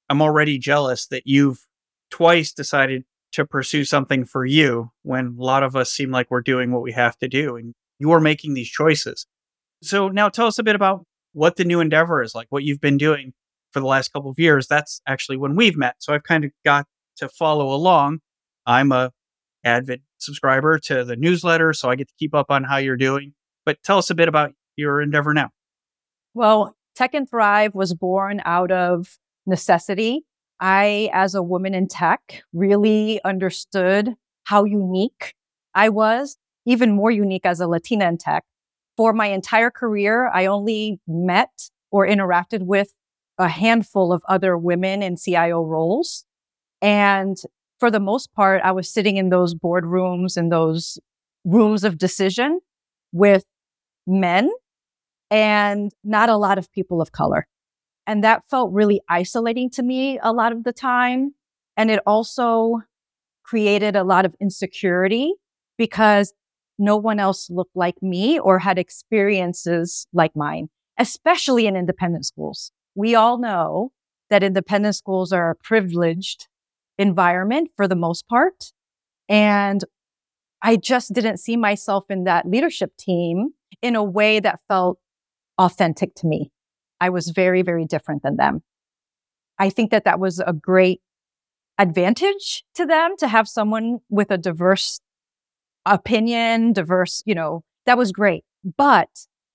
I'm 0.08 0.22
already 0.22 0.58
jealous 0.58 1.06
that 1.08 1.24
you've 1.26 1.66
twice 2.10 2.52
decided 2.52 3.02
to 3.32 3.44
pursue 3.44 3.84
something 3.84 4.24
for 4.24 4.46
you 4.46 4.92
when 5.02 5.36
a 5.38 5.42
lot 5.42 5.64
of 5.64 5.74
us 5.74 5.90
seem 5.90 6.12
like 6.12 6.30
we're 6.30 6.40
doing 6.40 6.70
what 6.70 6.82
we 6.82 6.92
have 6.92 7.18
to 7.18 7.26
do 7.26 7.56
and 7.56 7.74
you're 7.98 8.20
making 8.20 8.54
these 8.54 8.68
choices. 8.68 9.26
So 9.82 10.08
now 10.08 10.28
tell 10.28 10.46
us 10.46 10.58
a 10.60 10.62
bit 10.62 10.76
about 10.76 11.04
what 11.34 11.56
the 11.56 11.64
new 11.64 11.80
endeavor 11.80 12.22
is 12.22 12.34
like, 12.34 12.46
what 12.48 12.62
you've 12.62 12.80
been 12.80 12.96
doing 12.96 13.34
for 13.72 13.80
the 13.80 13.86
last 13.86 14.12
couple 14.12 14.30
of 14.30 14.38
years. 14.38 14.66
That's 14.66 15.02
actually 15.06 15.36
when 15.36 15.56
we've 15.56 15.76
met. 15.76 15.96
So 15.98 16.14
I've 16.14 16.22
kind 16.22 16.44
of 16.44 16.52
got 16.64 16.86
to 17.16 17.28
follow 17.28 17.74
along. 17.74 18.20
I'm 18.66 18.92
a 18.92 19.12
avid 19.64 20.02
subscriber 20.18 20.78
to 20.78 21.04
the 21.04 21.16
newsletter, 21.16 21.72
so 21.72 21.90
I 21.90 21.96
get 21.96 22.08
to 22.08 22.14
keep 22.18 22.34
up 22.34 22.46
on 22.50 22.64
how 22.64 22.76
you're 22.76 22.96
doing. 22.96 23.34
But 23.66 23.82
tell 23.82 23.98
us 23.98 24.10
a 24.10 24.14
bit 24.14 24.28
about 24.28 24.52
your 24.76 25.02
endeavor 25.02 25.34
now. 25.34 25.50
Well, 26.34 26.76
Tech 26.94 27.14
and 27.14 27.28
Thrive 27.28 27.74
was 27.74 27.94
born 27.94 28.40
out 28.44 28.70
of 28.70 29.18
necessity. 29.46 30.24
I, 30.60 31.10
as 31.12 31.34
a 31.34 31.42
woman 31.42 31.74
in 31.74 31.88
tech, 31.88 32.42
really 32.52 33.20
understood 33.24 34.14
how 34.44 34.64
unique 34.64 35.34
I 35.74 35.88
was, 35.88 36.36
even 36.64 36.92
more 36.92 37.10
unique 37.10 37.44
as 37.44 37.60
a 37.60 37.66
Latina 37.66 38.06
in 38.06 38.18
tech. 38.18 38.44
For 38.96 39.12
my 39.12 39.26
entire 39.26 39.70
career, 39.70 40.28
I 40.32 40.46
only 40.46 41.00
met 41.06 41.70
or 41.90 42.06
interacted 42.06 42.62
with 42.62 42.92
a 43.38 43.48
handful 43.48 44.12
of 44.12 44.22
other 44.28 44.56
women 44.56 45.02
in 45.02 45.16
CIO 45.16 45.62
roles. 45.62 46.24
And 46.80 47.36
for 47.80 47.90
the 47.90 48.00
most 48.00 48.32
part, 48.34 48.62
I 48.62 48.72
was 48.72 48.88
sitting 48.88 49.16
in 49.16 49.30
those 49.30 49.54
boardrooms 49.54 50.36
and 50.36 50.52
those 50.52 50.98
rooms 51.44 51.84
of 51.84 51.98
decision 51.98 52.60
with 53.12 53.44
men 54.06 54.50
and 55.30 55.92
not 56.04 56.28
a 56.28 56.36
lot 56.36 56.58
of 56.58 56.70
people 56.72 57.00
of 57.00 57.12
color. 57.12 57.46
And 58.06 58.22
that 58.22 58.42
felt 58.48 58.72
really 58.72 59.00
isolating 59.08 59.70
to 59.70 59.82
me 59.82 60.18
a 60.22 60.32
lot 60.32 60.52
of 60.52 60.64
the 60.64 60.72
time. 60.72 61.34
And 61.76 61.90
it 61.90 62.00
also 62.06 62.82
created 63.42 63.96
a 63.96 64.04
lot 64.04 64.24
of 64.24 64.34
insecurity 64.40 65.34
because 65.76 66.32
no 66.78 66.96
one 66.96 67.20
else 67.20 67.48
looked 67.50 67.76
like 67.76 68.02
me 68.02 68.38
or 68.38 68.58
had 68.60 68.78
experiences 68.78 70.06
like 70.12 70.34
mine, 70.34 70.68
especially 70.98 71.66
in 71.66 71.76
independent 71.76 72.26
schools. 72.26 72.72
We 72.94 73.14
all 73.14 73.38
know 73.38 73.92
that 74.30 74.42
independent 74.42 74.96
schools 74.96 75.32
are 75.32 75.50
a 75.50 75.56
privileged 75.56 76.48
environment 76.98 77.70
for 77.76 77.86
the 77.86 77.96
most 77.96 78.28
part. 78.28 78.72
And 79.28 79.84
I 80.62 80.76
just 80.76 81.12
didn't 81.12 81.38
see 81.38 81.56
myself 81.56 82.06
in 82.08 82.24
that 82.24 82.48
leadership 82.48 82.96
team 82.96 83.50
in 83.82 83.96
a 83.96 84.02
way 84.02 84.40
that 84.40 84.60
felt 84.66 84.98
authentic 85.58 86.14
to 86.16 86.26
me. 86.26 86.50
I 87.00 87.10
was 87.10 87.28
very, 87.28 87.62
very 87.62 87.84
different 87.84 88.22
than 88.22 88.36
them. 88.36 88.62
I 89.58 89.70
think 89.70 89.90
that 89.90 90.04
that 90.04 90.18
was 90.18 90.40
a 90.40 90.52
great 90.52 91.00
advantage 91.78 92.64
to 92.74 92.86
them 92.86 93.16
to 93.18 93.28
have 93.28 93.48
someone 93.48 93.98
with 94.08 94.30
a 94.30 94.38
diverse 94.38 95.00
opinion, 95.86 96.72
diverse, 96.72 97.22
you 97.26 97.34
know, 97.34 97.62
that 97.86 97.98
was 97.98 98.12
great. 98.12 98.44
But 98.76 99.08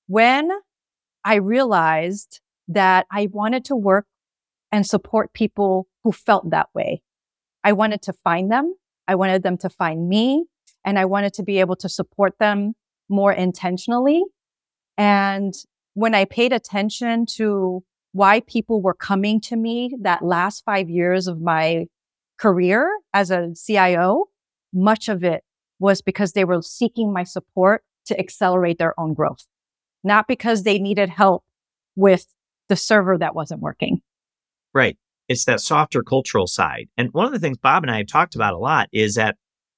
when 0.07 0.49
I 1.25 1.35
realized 1.35 2.41
that 2.67 3.07
I 3.11 3.27
wanted 3.31 3.65
to 3.65 3.75
work 3.75 4.05
and 4.71 4.85
support 4.85 5.33
people 5.33 5.87
who 6.03 6.11
felt 6.11 6.51
that 6.51 6.69
way, 6.73 7.01
I 7.63 7.73
wanted 7.73 8.01
to 8.03 8.13
find 8.13 8.51
them. 8.51 8.75
I 9.07 9.15
wanted 9.15 9.43
them 9.43 9.57
to 9.57 9.69
find 9.69 10.07
me 10.07 10.45
and 10.85 10.99
I 10.99 11.05
wanted 11.05 11.33
to 11.33 11.43
be 11.43 11.59
able 11.59 11.75
to 11.77 11.89
support 11.89 12.37
them 12.39 12.73
more 13.09 13.33
intentionally. 13.33 14.23
And 14.97 15.53
when 15.93 16.13
I 16.13 16.25
paid 16.25 16.53
attention 16.53 17.25
to 17.37 17.83
why 18.11 18.41
people 18.41 18.81
were 18.81 18.93
coming 18.93 19.41
to 19.41 19.55
me 19.55 19.95
that 20.01 20.23
last 20.23 20.63
five 20.63 20.89
years 20.89 21.27
of 21.27 21.41
my 21.41 21.85
career 22.37 22.89
as 23.13 23.31
a 23.31 23.53
CIO, 23.55 24.25
much 24.73 25.09
of 25.09 25.23
it 25.23 25.43
was 25.79 26.01
because 26.01 26.33
they 26.33 26.45
were 26.45 26.61
seeking 26.61 27.13
my 27.13 27.23
support 27.23 27.83
to 28.05 28.19
accelerate 28.19 28.77
their 28.77 28.99
own 28.99 29.13
growth, 29.13 29.47
not 30.03 30.27
because 30.27 30.63
they 30.63 30.79
needed 30.79 31.09
help 31.09 31.43
with 31.95 32.27
the 32.67 32.75
server 32.75 33.17
that 33.17 33.35
wasn't 33.35 33.61
working. 33.61 34.01
Right. 34.73 34.97
It's 35.27 35.45
that 35.45 35.61
softer 35.61 36.03
cultural 36.03 36.47
side. 36.47 36.89
And 36.97 37.13
one 37.13 37.25
of 37.25 37.31
the 37.31 37.39
things 37.39 37.57
Bob 37.57 37.83
and 37.83 37.91
I 37.91 37.97
have 37.97 38.07
talked 38.07 38.35
about 38.35 38.53
a 38.53 38.57
lot 38.57 38.89
is 38.91 39.15
that 39.15 39.37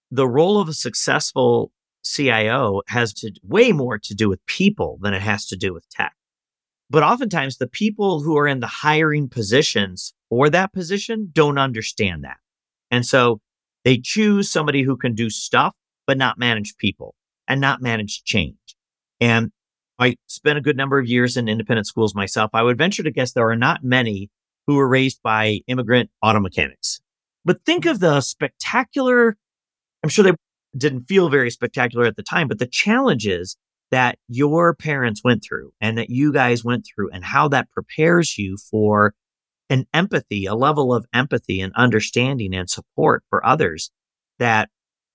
the 0.09 0.27
role 0.27 0.59
of 0.59 0.69
a 0.69 0.73
successful 0.73 1.71
CIO 2.03 2.81
has 2.87 3.13
to 3.13 3.31
way 3.43 3.71
more 3.71 3.99
to 3.99 4.13
do 4.13 4.27
with 4.29 4.45
people 4.45 4.97
than 5.01 5.13
it 5.13 5.21
has 5.21 5.45
to 5.47 5.55
do 5.55 5.73
with 5.73 5.87
tech. 5.89 6.13
But 6.89 7.03
oftentimes 7.03 7.57
the 7.57 7.67
people 7.67 8.21
who 8.21 8.37
are 8.37 8.47
in 8.47 8.59
the 8.59 8.67
hiring 8.67 9.29
positions 9.29 10.13
for 10.29 10.49
that 10.49 10.73
position 10.73 11.29
don't 11.31 11.57
understand 11.57 12.23
that. 12.23 12.37
And 12.89 13.05
so 13.05 13.39
they 13.85 13.97
choose 13.97 14.51
somebody 14.51 14.83
who 14.83 14.97
can 14.97 15.15
do 15.15 15.29
stuff, 15.29 15.73
but 16.11 16.17
not 16.17 16.37
manage 16.37 16.75
people 16.75 17.15
and 17.47 17.61
not 17.61 17.81
manage 17.81 18.25
change. 18.25 18.57
And 19.21 19.49
I 19.97 20.17
spent 20.27 20.57
a 20.57 20.61
good 20.61 20.75
number 20.75 20.99
of 20.99 21.07
years 21.07 21.37
in 21.37 21.47
independent 21.47 21.87
schools 21.87 22.13
myself. 22.13 22.51
I 22.53 22.63
would 22.63 22.77
venture 22.77 23.01
to 23.01 23.11
guess 23.11 23.31
there 23.31 23.49
are 23.49 23.55
not 23.55 23.81
many 23.81 24.29
who 24.67 24.75
were 24.75 24.89
raised 24.89 25.21
by 25.23 25.61
immigrant 25.67 26.09
auto 26.21 26.41
mechanics. 26.41 26.99
But 27.45 27.63
think 27.65 27.85
of 27.85 28.01
the 28.01 28.19
spectacular, 28.19 29.37
I'm 30.03 30.09
sure 30.09 30.25
they 30.25 30.33
didn't 30.75 31.05
feel 31.05 31.29
very 31.29 31.49
spectacular 31.49 32.05
at 32.05 32.17
the 32.17 32.23
time, 32.23 32.49
but 32.49 32.59
the 32.59 32.67
challenges 32.67 33.55
that 33.89 34.19
your 34.27 34.75
parents 34.75 35.23
went 35.23 35.45
through 35.47 35.71
and 35.79 35.97
that 35.97 36.09
you 36.09 36.33
guys 36.33 36.61
went 36.61 36.85
through 36.85 37.11
and 37.11 37.23
how 37.23 37.47
that 37.47 37.71
prepares 37.71 38.37
you 38.37 38.57
for 38.57 39.13
an 39.69 39.85
empathy, 39.93 40.45
a 40.45 40.55
level 40.55 40.93
of 40.93 41.05
empathy 41.13 41.61
and 41.61 41.71
understanding 41.77 42.53
and 42.53 42.69
support 42.69 43.23
for 43.29 43.45
others 43.45 43.91
that 44.39 44.67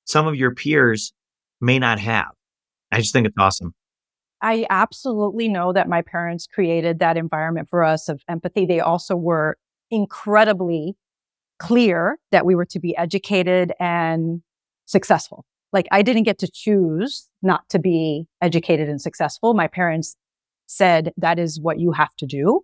some 0.06 0.26
of 0.26 0.34
your 0.34 0.54
peers 0.54 1.12
may 1.60 1.78
not 1.78 1.98
have. 1.98 2.32
I 2.90 2.98
just 2.98 3.12
think 3.12 3.26
it's 3.26 3.36
awesome. 3.38 3.74
I 4.40 4.66
absolutely 4.70 5.48
know 5.48 5.72
that 5.72 5.88
my 5.88 6.02
parents 6.02 6.46
created 6.46 6.98
that 6.98 7.16
environment 7.16 7.68
for 7.68 7.82
us 7.84 8.08
of 8.08 8.22
empathy. 8.28 8.66
They 8.66 8.80
also 8.80 9.16
were 9.16 9.58
incredibly 9.90 10.96
clear 11.58 12.18
that 12.32 12.44
we 12.44 12.54
were 12.54 12.66
to 12.66 12.78
be 12.78 12.96
educated 12.96 13.72
and 13.80 14.42
successful. 14.84 15.44
Like 15.72 15.86
I 15.90 16.02
didn't 16.02 16.24
get 16.24 16.38
to 16.38 16.50
choose 16.52 17.28
not 17.42 17.68
to 17.70 17.78
be 17.78 18.26
educated 18.40 18.88
and 18.88 19.00
successful. 19.00 19.54
My 19.54 19.66
parents 19.66 20.16
said, 20.66 21.12
that 21.16 21.38
is 21.38 21.60
what 21.60 21.80
you 21.80 21.92
have 21.92 22.14
to 22.16 22.26
do. 22.26 22.62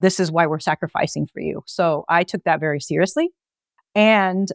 This 0.00 0.18
is 0.18 0.32
why 0.32 0.46
we're 0.46 0.58
sacrificing 0.58 1.26
for 1.32 1.40
you. 1.40 1.62
So 1.66 2.04
I 2.08 2.24
took 2.24 2.42
that 2.44 2.60
very 2.60 2.80
seriously. 2.80 3.30
And 3.94 4.48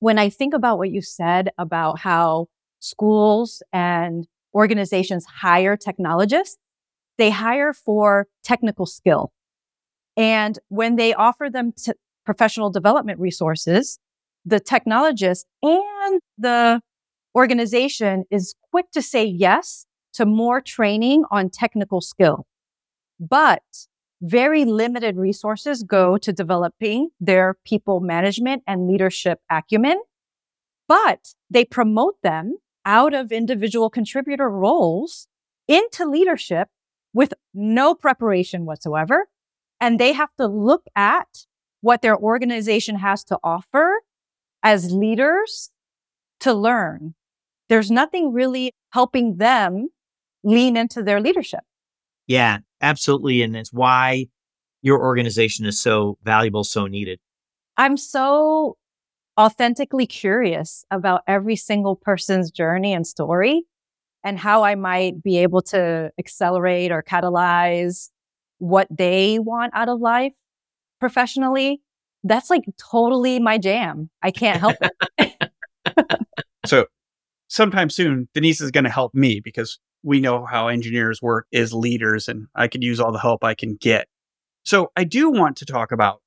when 0.00 0.18
I 0.18 0.28
think 0.28 0.54
about 0.54 0.78
what 0.78 0.90
you 0.90 1.02
said 1.02 1.50
about 1.58 2.00
how 2.00 2.46
schools 2.80 3.62
and 3.72 4.26
organizations 4.54 5.24
hire 5.24 5.76
technologists, 5.76 6.58
they 7.18 7.30
hire 7.30 7.72
for 7.72 8.26
technical 8.44 8.86
skill. 8.86 9.32
And 10.16 10.58
when 10.68 10.96
they 10.96 11.14
offer 11.14 11.48
them 11.50 11.72
to 11.84 11.94
professional 12.24 12.70
development 12.70 13.20
resources, 13.20 13.98
the 14.44 14.60
technologist 14.60 15.44
and 15.62 16.20
the 16.38 16.80
organization 17.34 18.24
is 18.30 18.54
quick 18.70 18.90
to 18.92 19.02
say 19.02 19.24
yes 19.24 19.86
to 20.14 20.24
more 20.24 20.60
training 20.60 21.24
on 21.30 21.50
technical 21.50 22.00
skill, 22.00 22.46
but 23.20 23.62
very 24.28 24.64
limited 24.64 25.16
resources 25.16 25.82
go 25.82 26.18
to 26.18 26.32
developing 26.32 27.10
their 27.20 27.56
people 27.64 28.00
management 28.00 28.62
and 28.66 28.86
leadership 28.86 29.40
acumen. 29.50 30.00
But 30.88 31.34
they 31.50 31.64
promote 31.64 32.20
them 32.22 32.56
out 32.84 33.14
of 33.14 33.32
individual 33.32 33.90
contributor 33.90 34.48
roles 34.48 35.26
into 35.66 36.04
leadership 36.04 36.68
with 37.12 37.34
no 37.54 37.94
preparation 37.94 38.64
whatsoever. 38.64 39.28
And 39.80 39.98
they 39.98 40.12
have 40.12 40.30
to 40.38 40.46
look 40.46 40.84
at 40.94 41.46
what 41.80 42.02
their 42.02 42.16
organization 42.16 42.96
has 42.96 43.24
to 43.24 43.38
offer 43.42 44.00
as 44.62 44.92
leaders 44.92 45.70
to 46.40 46.52
learn 46.52 47.14
there's 47.68 47.90
nothing 47.90 48.32
really 48.32 48.72
helping 48.90 49.36
them 49.36 49.88
lean 50.44 50.76
into 50.76 51.02
their 51.02 51.20
leadership. 51.20 51.60
Yeah, 52.26 52.58
absolutely. 52.80 53.42
And 53.42 53.56
it's 53.56 53.72
why 53.72 54.26
your 54.82 55.00
organization 55.00 55.66
is 55.66 55.80
so 55.80 56.18
valuable, 56.22 56.64
so 56.64 56.86
needed. 56.86 57.18
I'm 57.76 57.96
so 57.96 58.76
authentically 59.38 60.06
curious 60.06 60.84
about 60.90 61.22
every 61.26 61.56
single 61.56 61.96
person's 61.96 62.50
journey 62.50 62.92
and 62.92 63.06
story 63.06 63.64
and 64.24 64.38
how 64.38 64.64
I 64.64 64.74
might 64.74 65.22
be 65.22 65.38
able 65.38 65.62
to 65.62 66.10
accelerate 66.18 66.90
or 66.90 67.02
catalyze 67.02 68.10
what 68.58 68.88
they 68.90 69.38
want 69.38 69.72
out 69.74 69.88
of 69.88 70.00
life 70.00 70.32
professionally 70.98 71.82
that's 72.26 72.50
like 72.50 72.64
totally 72.78 73.38
my 73.38 73.58
jam. 73.58 74.10
I 74.22 74.30
can't 74.30 74.58
help 74.58 74.76
it. 74.80 75.50
so 76.66 76.86
sometime 77.48 77.90
soon, 77.90 78.28
Denise 78.34 78.60
is 78.60 78.70
going 78.70 78.84
to 78.84 78.90
help 78.90 79.14
me 79.14 79.40
because 79.40 79.78
we 80.06 80.20
know 80.20 80.46
how 80.46 80.68
engineers 80.68 81.20
work 81.20 81.48
as 81.52 81.74
leaders 81.74 82.28
and 82.28 82.46
I 82.54 82.68
could 82.68 82.84
use 82.84 83.00
all 83.00 83.10
the 83.10 83.18
help 83.18 83.42
I 83.42 83.54
can 83.54 83.74
get. 83.74 84.06
So 84.64 84.92
I 84.94 85.02
do 85.02 85.30
want 85.30 85.56
to 85.56 85.66
talk 85.66 85.90
about 85.90 86.22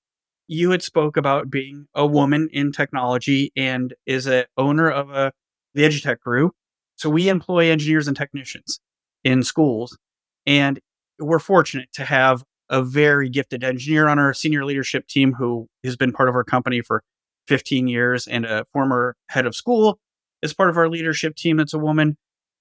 you 0.48 0.72
had 0.72 0.82
spoke 0.82 1.16
about 1.16 1.50
being 1.50 1.88
a 1.96 2.06
woman 2.06 2.50
in 2.52 2.74
technology 2.74 3.54
and 3.56 3.94
is 4.06 4.28
a 4.28 4.48
owner 4.58 4.92
of 4.92 5.12
a 5.12 5.32
the 5.74 5.84
EduTech 5.84 6.20
group. 6.20 6.56
So 6.98 7.10
we 7.10 7.30
employ 7.30 7.70
engineers 7.70 8.10
and 8.10 8.18
technicians 8.18 8.82
in 9.24 9.44
schools 9.44 9.98
and 10.46 10.82
we're 11.18 11.40
fortunate 11.40 11.88
to 11.94 12.04
have 12.04 12.44
a 12.70 12.84
very 12.84 13.30
gifted 13.30 13.64
engineer 13.64 14.10
on 14.10 14.20
our 14.20 14.34
senior 14.34 14.66
leadership 14.66 15.08
team 15.08 15.36
who 15.36 15.68
has 15.86 15.96
been 15.96 16.12
part 16.12 16.28
of 16.28 16.36
our 16.36 16.44
company 16.44 16.82
for 16.82 17.02
15 17.48 17.88
years 17.88 18.28
and 18.28 18.46
a 18.46 18.66
former 18.74 19.16
head 19.30 19.46
of 19.46 19.56
school 19.56 20.00
is 20.42 20.54
part 20.54 20.70
of 20.70 20.76
our 20.76 20.90
leadership 20.90 21.38
team 21.38 21.56
that's 21.56 21.74
a 21.74 21.80
woman. 21.80 22.18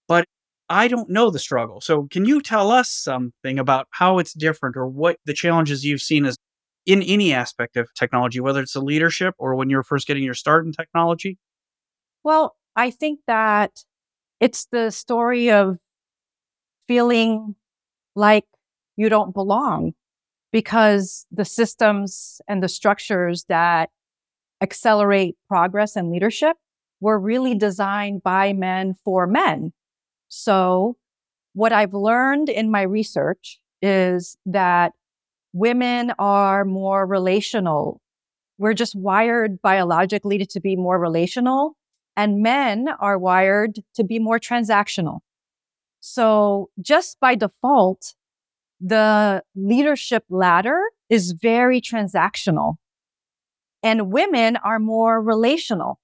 But 0.06 0.26
I 0.70 0.88
don't 0.88 1.08
know 1.08 1.30
the 1.30 1.38
struggle. 1.38 1.80
So 1.80 2.06
can 2.10 2.24
you 2.24 2.40
tell 2.40 2.70
us 2.70 2.90
something 2.90 3.58
about 3.58 3.88
how 3.90 4.18
it's 4.18 4.34
different 4.34 4.76
or 4.76 4.86
what 4.86 5.18
the 5.24 5.32
challenges 5.32 5.84
you've 5.84 6.02
seen 6.02 6.26
as 6.26 6.36
in 6.84 7.02
any 7.02 7.32
aspect 7.32 7.76
of 7.76 7.88
technology, 7.94 8.40
whether 8.40 8.60
it's 8.60 8.72
the 8.72 8.80
leadership 8.80 9.34
or 9.38 9.54
when 9.54 9.70
you're 9.70 9.82
first 9.82 10.06
getting 10.06 10.22
your 10.22 10.34
start 10.34 10.64
in 10.64 10.72
technology? 10.72 11.38
Well, 12.24 12.56
I 12.76 12.90
think 12.90 13.20
that 13.26 13.84
it's 14.40 14.66
the 14.70 14.90
story 14.90 15.50
of 15.50 15.78
feeling 16.86 17.54
like 18.14 18.44
you 18.96 19.08
don't 19.08 19.34
belong 19.34 19.92
because 20.52 21.26
the 21.30 21.44
systems 21.44 22.40
and 22.48 22.62
the 22.62 22.68
structures 22.68 23.44
that 23.48 23.90
accelerate 24.60 25.36
progress 25.46 25.94
and 25.94 26.10
leadership 26.10 26.56
were 27.00 27.18
really 27.18 27.54
designed 27.54 28.22
by 28.22 28.52
men 28.52 28.94
for 29.04 29.26
men. 29.26 29.72
So 30.28 30.96
what 31.54 31.72
I've 31.72 31.94
learned 31.94 32.48
in 32.48 32.70
my 32.70 32.82
research 32.82 33.58
is 33.82 34.36
that 34.46 34.92
women 35.52 36.12
are 36.18 36.64
more 36.64 37.06
relational. 37.06 38.00
We're 38.58 38.74
just 38.74 38.94
wired 38.94 39.60
biologically 39.62 40.44
to 40.46 40.60
be 40.60 40.76
more 40.76 40.98
relational 40.98 41.76
and 42.16 42.42
men 42.42 42.88
are 43.00 43.18
wired 43.18 43.78
to 43.94 44.04
be 44.04 44.18
more 44.18 44.38
transactional. 44.38 45.20
So 46.00 46.70
just 46.80 47.18
by 47.20 47.34
default, 47.34 48.14
the 48.80 49.42
leadership 49.54 50.24
ladder 50.28 50.80
is 51.08 51.32
very 51.32 51.80
transactional 51.80 52.76
and 53.82 54.12
women 54.12 54.56
are 54.56 54.78
more 54.78 55.20
relational. 55.20 56.00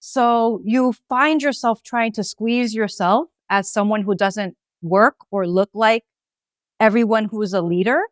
So 0.00 0.60
you 0.64 0.94
find 1.08 1.42
yourself 1.42 1.82
trying 1.82 2.12
to 2.12 2.24
squeeze 2.24 2.74
yourself 2.74 3.28
as 3.50 3.72
someone 3.72 4.02
who 4.02 4.14
doesn't 4.14 4.56
work 4.82 5.16
or 5.30 5.46
look 5.46 5.70
like 5.74 6.04
everyone 6.80 7.24
who's 7.26 7.52
a 7.52 7.62
leader 7.62 8.02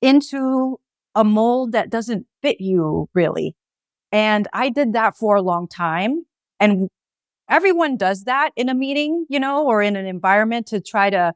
into 0.00 0.78
a 1.14 1.24
mold 1.24 1.72
that 1.72 1.90
doesn't 1.90 2.26
fit 2.42 2.60
you 2.60 3.08
really. 3.14 3.56
And 4.12 4.46
I 4.52 4.68
did 4.68 4.92
that 4.92 5.16
for 5.16 5.36
a 5.36 5.42
long 5.42 5.66
time. 5.66 6.24
And 6.60 6.88
everyone 7.50 7.96
does 7.96 8.24
that 8.24 8.50
in 8.56 8.68
a 8.68 8.74
meeting, 8.74 9.26
you 9.28 9.40
know, 9.40 9.66
or 9.66 9.82
in 9.82 9.96
an 9.96 10.06
environment 10.06 10.66
to 10.68 10.80
try 10.80 11.10
to 11.10 11.32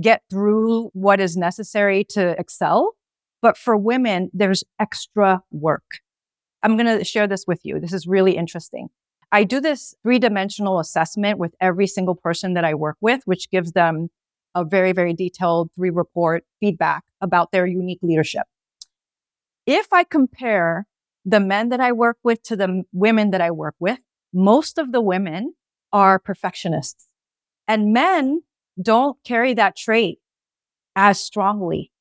get 0.00 0.22
through 0.30 0.90
what 0.92 1.20
is 1.20 1.36
necessary 1.36 2.04
to 2.04 2.38
excel. 2.38 2.92
But 3.42 3.56
for 3.56 3.76
women, 3.76 4.30
there's 4.32 4.64
extra 4.78 5.42
work. 5.50 6.00
I'm 6.62 6.76
going 6.76 6.98
to 6.98 7.04
share 7.04 7.26
this 7.26 7.46
with 7.46 7.60
you. 7.64 7.80
This 7.80 7.92
is 7.92 8.06
really 8.06 8.36
interesting. 8.36 8.88
I 9.32 9.44
do 9.44 9.60
this 9.60 9.94
three 10.02 10.18
dimensional 10.18 10.80
assessment 10.80 11.38
with 11.38 11.54
every 11.60 11.86
single 11.86 12.14
person 12.14 12.54
that 12.54 12.64
I 12.64 12.74
work 12.74 12.96
with, 13.00 13.22
which 13.26 13.50
gives 13.50 13.72
them 13.72 14.08
a 14.54 14.64
very, 14.64 14.92
very 14.92 15.14
detailed 15.14 15.70
three 15.74 15.90
report 15.90 16.44
feedback 16.58 17.04
about 17.20 17.52
their 17.52 17.66
unique 17.66 18.00
leadership. 18.02 18.46
If 19.66 19.92
I 19.92 20.02
compare 20.02 20.86
the 21.24 21.38
men 21.38 21.68
that 21.68 21.80
I 21.80 21.92
work 21.92 22.18
with 22.24 22.42
to 22.44 22.56
the 22.56 22.82
women 22.92 23.30
that 23.30 23.40
I 23.40 23.50
work 23.50 23.76
with, 23.78 24.00
most 24.32 24.78
of 24.78 24.90
the 24.90 25.00
women 25.00 25.54
are 25.92 26.18
perfectionists 26.18 27.06
and 27.68 27.92
men 27.92 28.42
don't 28.80 29.22
carry 29.22 29.54
that 29.54 29.76
trait 29.76 30.18
as 30.96 31.20
strongly. 31.20 31.92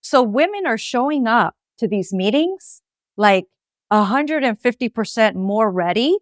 So 0.00 0.22
women 0.22 0.66
are 0.66 0.78
showing 0.78 1.26
up 1.26 1.54
to 1.78 1.86
these 1.86 2.12
meetings 2.12 2.82
like 3.16 3.46
150% 3.92 5.34
more 5.34 5.70
ready 5.70 6.16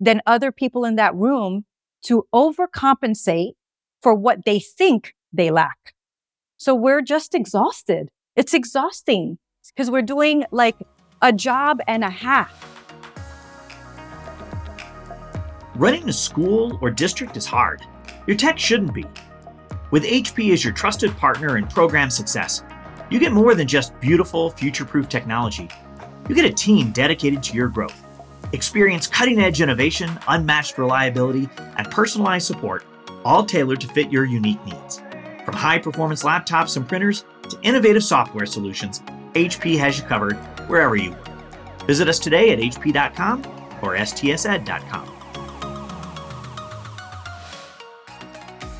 than 0.00 0.22
other 0.26 0.50
people 0.50 0.84
in 0.84 0.96
that 0.96 1.14
room 1.14 1.64
to 2.02 2.26
overcompensate 2.34 3.52
for 4.00 4.14
what 4.14 4.44
they 4.44 4.58
think 4.58 5.14
they 5.32 5.50
lack. 5.50 5.94
So 6.56 6.74
we're 6.74 7.02
just 7.02 7.34
exhausted. 7.34 8.08
It's 8.34 8.54
exhausting 8.54 9.38
because 9.68 9.90
we're 9.90 10.02
doing 10.02 10.44
like 10.50 10.76
a 11.22 11.32
job 11.32 11.80
and 11.86 12.02
a 12.02 12.10
half. 12.10 12.66
Running 15.76 16.08
a 16.08 16.12
school 16.12 16.78
or 16.82 16.90
district 16.90 17.36
is 17.36 17.46
hard. 17.46 17.82
Your 18.26 18.36
tech 18.36 18.58
shouldn't 18.58 18.94
be. 18.94 19.04
With 19.90 20.04
HP 20.04 20.52
as 20.52 20.64
your 20.64 20.72
trusted 20.72 21.16
partner 21.16 21.56
in 21.56 21.66
program 21.66 22.10
success, 22.10 22.62
you 23.10 23.18
get 23.18 23.32
more 23.32 23.54
than 23.54 23.66
just 23.66 23.98
beautiful, 24.00 24.50
future 24.50 24.84
proof 24.84 25.08
technology. 25.08 25.68
You 26.28 26.34
get 26.34 26.44
a 26.44 26.52
team 26.52 26.92
dedicated 26.92 27.42
to 27.44 27.56
your 27.56 27.68
growth. 27.68 28.04
Experience 28.52 29.06
cutting 29.06 29.40
edge 29.40 29.60
innovation, 29.60 30.18
unmatched 30.26 30.76
reliability, 30.76 31.48
and 31.76 31.88
personalized 31.90 32.46
support, 32.46 32.84
all 33.24 33.44
tailored 33.44 33.80
to 33.80 33.88
fit 33.88 34.10
your 34.10 34.24
unique 34.24 34.64
needs. 34.66 35.00
From 35.44 35.54
high 35.54 35.78
performance 35.78 36.24
laptops 36.24 36.76
and 36.76 36.88
printers 36.88 37.24
to 37.48 37.60
innovative 37.62 38.02
software 38.02 38.46
solutions, 38.46 39.02
HP 39.34 39.78
has 39.78 39.98
you 39.98 40.04
covered 40.04 40.36
wherever 40.68 40.96
you 40.96 41.12
work. 41.12 41.28
Visit 41.86 42.08
us 42.08 42.18
today 42.18 42.50
at 42.50 42.58
hp.com 42.58 43.44
or 43.82 43.96
stsed.com. 43.96 45.16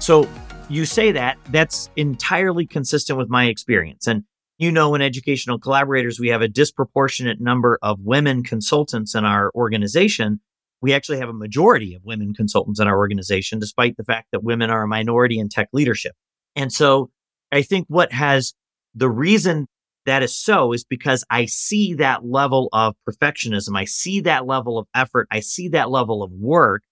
So 0.00 0.28
you 0.68 0.84
say 0.84 1.12
that, 1.12 1.38
that's 1.50 1.90
entirely 1.94 2.66
consistent 2.66 3.18
with 3.18 3.28
my 3.28 3.46
experience. 3.46 4.08
And 4.08 4.24
you 4.60 4.70
know, 4.70 4.94
in 4.94 5.00
educational 5.00 5.58
collaborators, 5.58 6.20
we 6.20 6.28
have 6.28 6.42
a 6.42 6.48
disproportionate 6.48 7.40
number 7.40 7.78
of 7.80 7.98
women 8.00 8.42
consultants 8.42 9.14
in 9.14 9.24
our 9.24 9.50
organization. 9.54 10.38
We 10.82 10.92
actually 10.92 11.18
have 11.18 11.30
a 11.30 11.34
majority 11.34 11.94
of 11.94 12.04
women 12.04 12.34
consultants 12.34 12.78
in 12.78 12.86
our 12.86 12.98
organization, 12.98 13.58
despite 13.58 13.96
the 13.96 14.04
fact 14.04 14.28
that 14.32 14.44
women 14.44 14.68
are 14.68 14.82
a 14.82 14.86
minority 14.86 15.38
in 15.38 15.48
tech 15.48 15.68
leadership. 15.72 16.12
And 16.56 16.70
so 16.70 17.10
I 17.50 17.62
think 17.62 17.86
what 17.88 18.12
has 18.12 18.52
the 18.94 19.08
reason 19.08 19.66
that 20.04 20.22
is 20.22 20.36
so 20.36 20.74
is 20.74 20.84
because 20.84 21.24
I 21.30 21.46
see 21.46 21.94
that 21.94 22.26
level 22.26 22.68
of 22.74 22.96
perfectionism. 23.08 23.78
I 23.78 23.86
see 23.86 24.20
that 24.20 24.46
level 24.46 24.76
of 24.76 24.86
effort. 24.94 25.26
I 25.30 25.40
see 25.40 25.68
that 25.68 25.90
level 25.90 26.22
of 26.22 26.32
work 26.32 26.82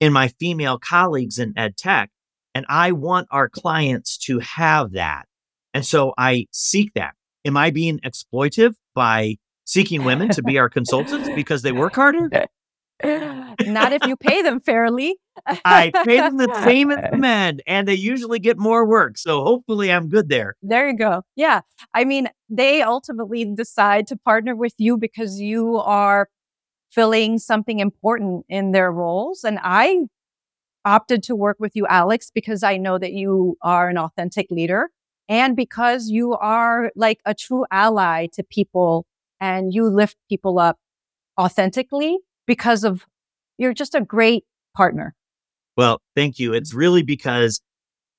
in 0.00 0.12
my 0.12 0.28
female 0.28 0.78
colleagues 0.78 1.38
in 1.38 1.54
ed 1.56 1.78
tech. 1.78 2.10
And 2.54 2.66
I 2.68 2.92
want 2.92 3.28
our 3.30 3.48
clients 3.48 4.18
to 4.26 4.38
have 4.40 4.92
that. 4.92 5.24
And 5.76 5.84
so 5.84 6.14
I 6.16 6.46
seek 6.52 6.94
that. 6.94 7.12
Am 7.44 7.54
I 7.54 7.68
being 7.70 8.00
exploitive 8.00 8.76
by 8.94 9.36
seeking 9.66 10.04
women 10.04 10.30
to 10.30 10.42
be 10.42 10.56
our 10.56 10.70
consultants 10.70 11.28
because 11.34 11.60
they 11.60 11.70
work 11.70 11.94
harder? 11.94 12.30
Not 13.04 13.92
if 13.92 14.06
you 14.06 14.16
pay 14.16 14.40
them 14.40 14.58
fairly. 14.58 15.18
I 15.66 15.92
pay 16.06 16.16
them 16.16 16.38
the 16.38 16.50
same 16.64 16.90
as 16.90 17.10
the 17.10 17.18
men, 17.18 17.58
and 17.66 17.86
they 17.86 17.94
usually 17.94 18.38
get 18.38 18.56
more 18.56 18.86
work. 18.86 19.18
So 19.18 19.44
hopefully, 19.44 19.92
I'm 19.92 20.08
good 20.08 20.30
there. 20.30 20.54
There 20.62 20.88
you 20.88 20.96
go. 20.96 21.24
Yeah. 21.36 21.60
I 21.92 22.06
mean, 22.06 22.30
they 22.48 22.80
ultimately 22.80 23.44
decide 23.44 24.06
to 24.06 24.16
partner 24.16 24.56
with 24.56 24.72
you 24.78 24.96
because 24.96 25.42
you 25.42 25.76
are 25.76 26.30
filling 26.90 27.38
something 27.38 27.80
important 27.80 28.46
in 28.48 28.72
their 28.72 28.90
roles. 28.90 29.44
And 29.44 29.58
I 29.62 30.06
opted 30.86 31.22
to 31.24 31.36
work 31.36 31.58
with 31.60 31.72
you, 31.74 31.86
Alex, 31.86 32.30
because 32.34 32.62
I 32.62 32.78
know 32.78 32.96
that 32.96 33.12
you 33.12 33.58
are 33.60 33.90
an 33.90 33.98
authentic 33.98 34.46
leader 34.50 34.88
and 35.28 35.56
because 35.56 36.08
you 36.08 36.34
are 36.34 36.90
like 36.96 37.20
a 37.24 37.34
true 37.34 37.64
ally 37.70 38.26
to 38.34 38.42
people 38.42 39.06
and 39.40 39.72
you 39.72 39.88
lift 39.88 40.16
people 40.28 40.58
up 40.58 40.78
authentically 41.38 42.18
because 42.46 42.84
of 42.84 43.04
you're 43.58 43.74
just 43.74 43.94
a 43.94 44.00
great 44.00 44.44
partner. 44.74 45.14
Well, 45.76 46.00
thank 46.14 46.38
you. 46.38 46.52
It's 46.52 46.72
really 46.72 47.02
because 47.02 47.60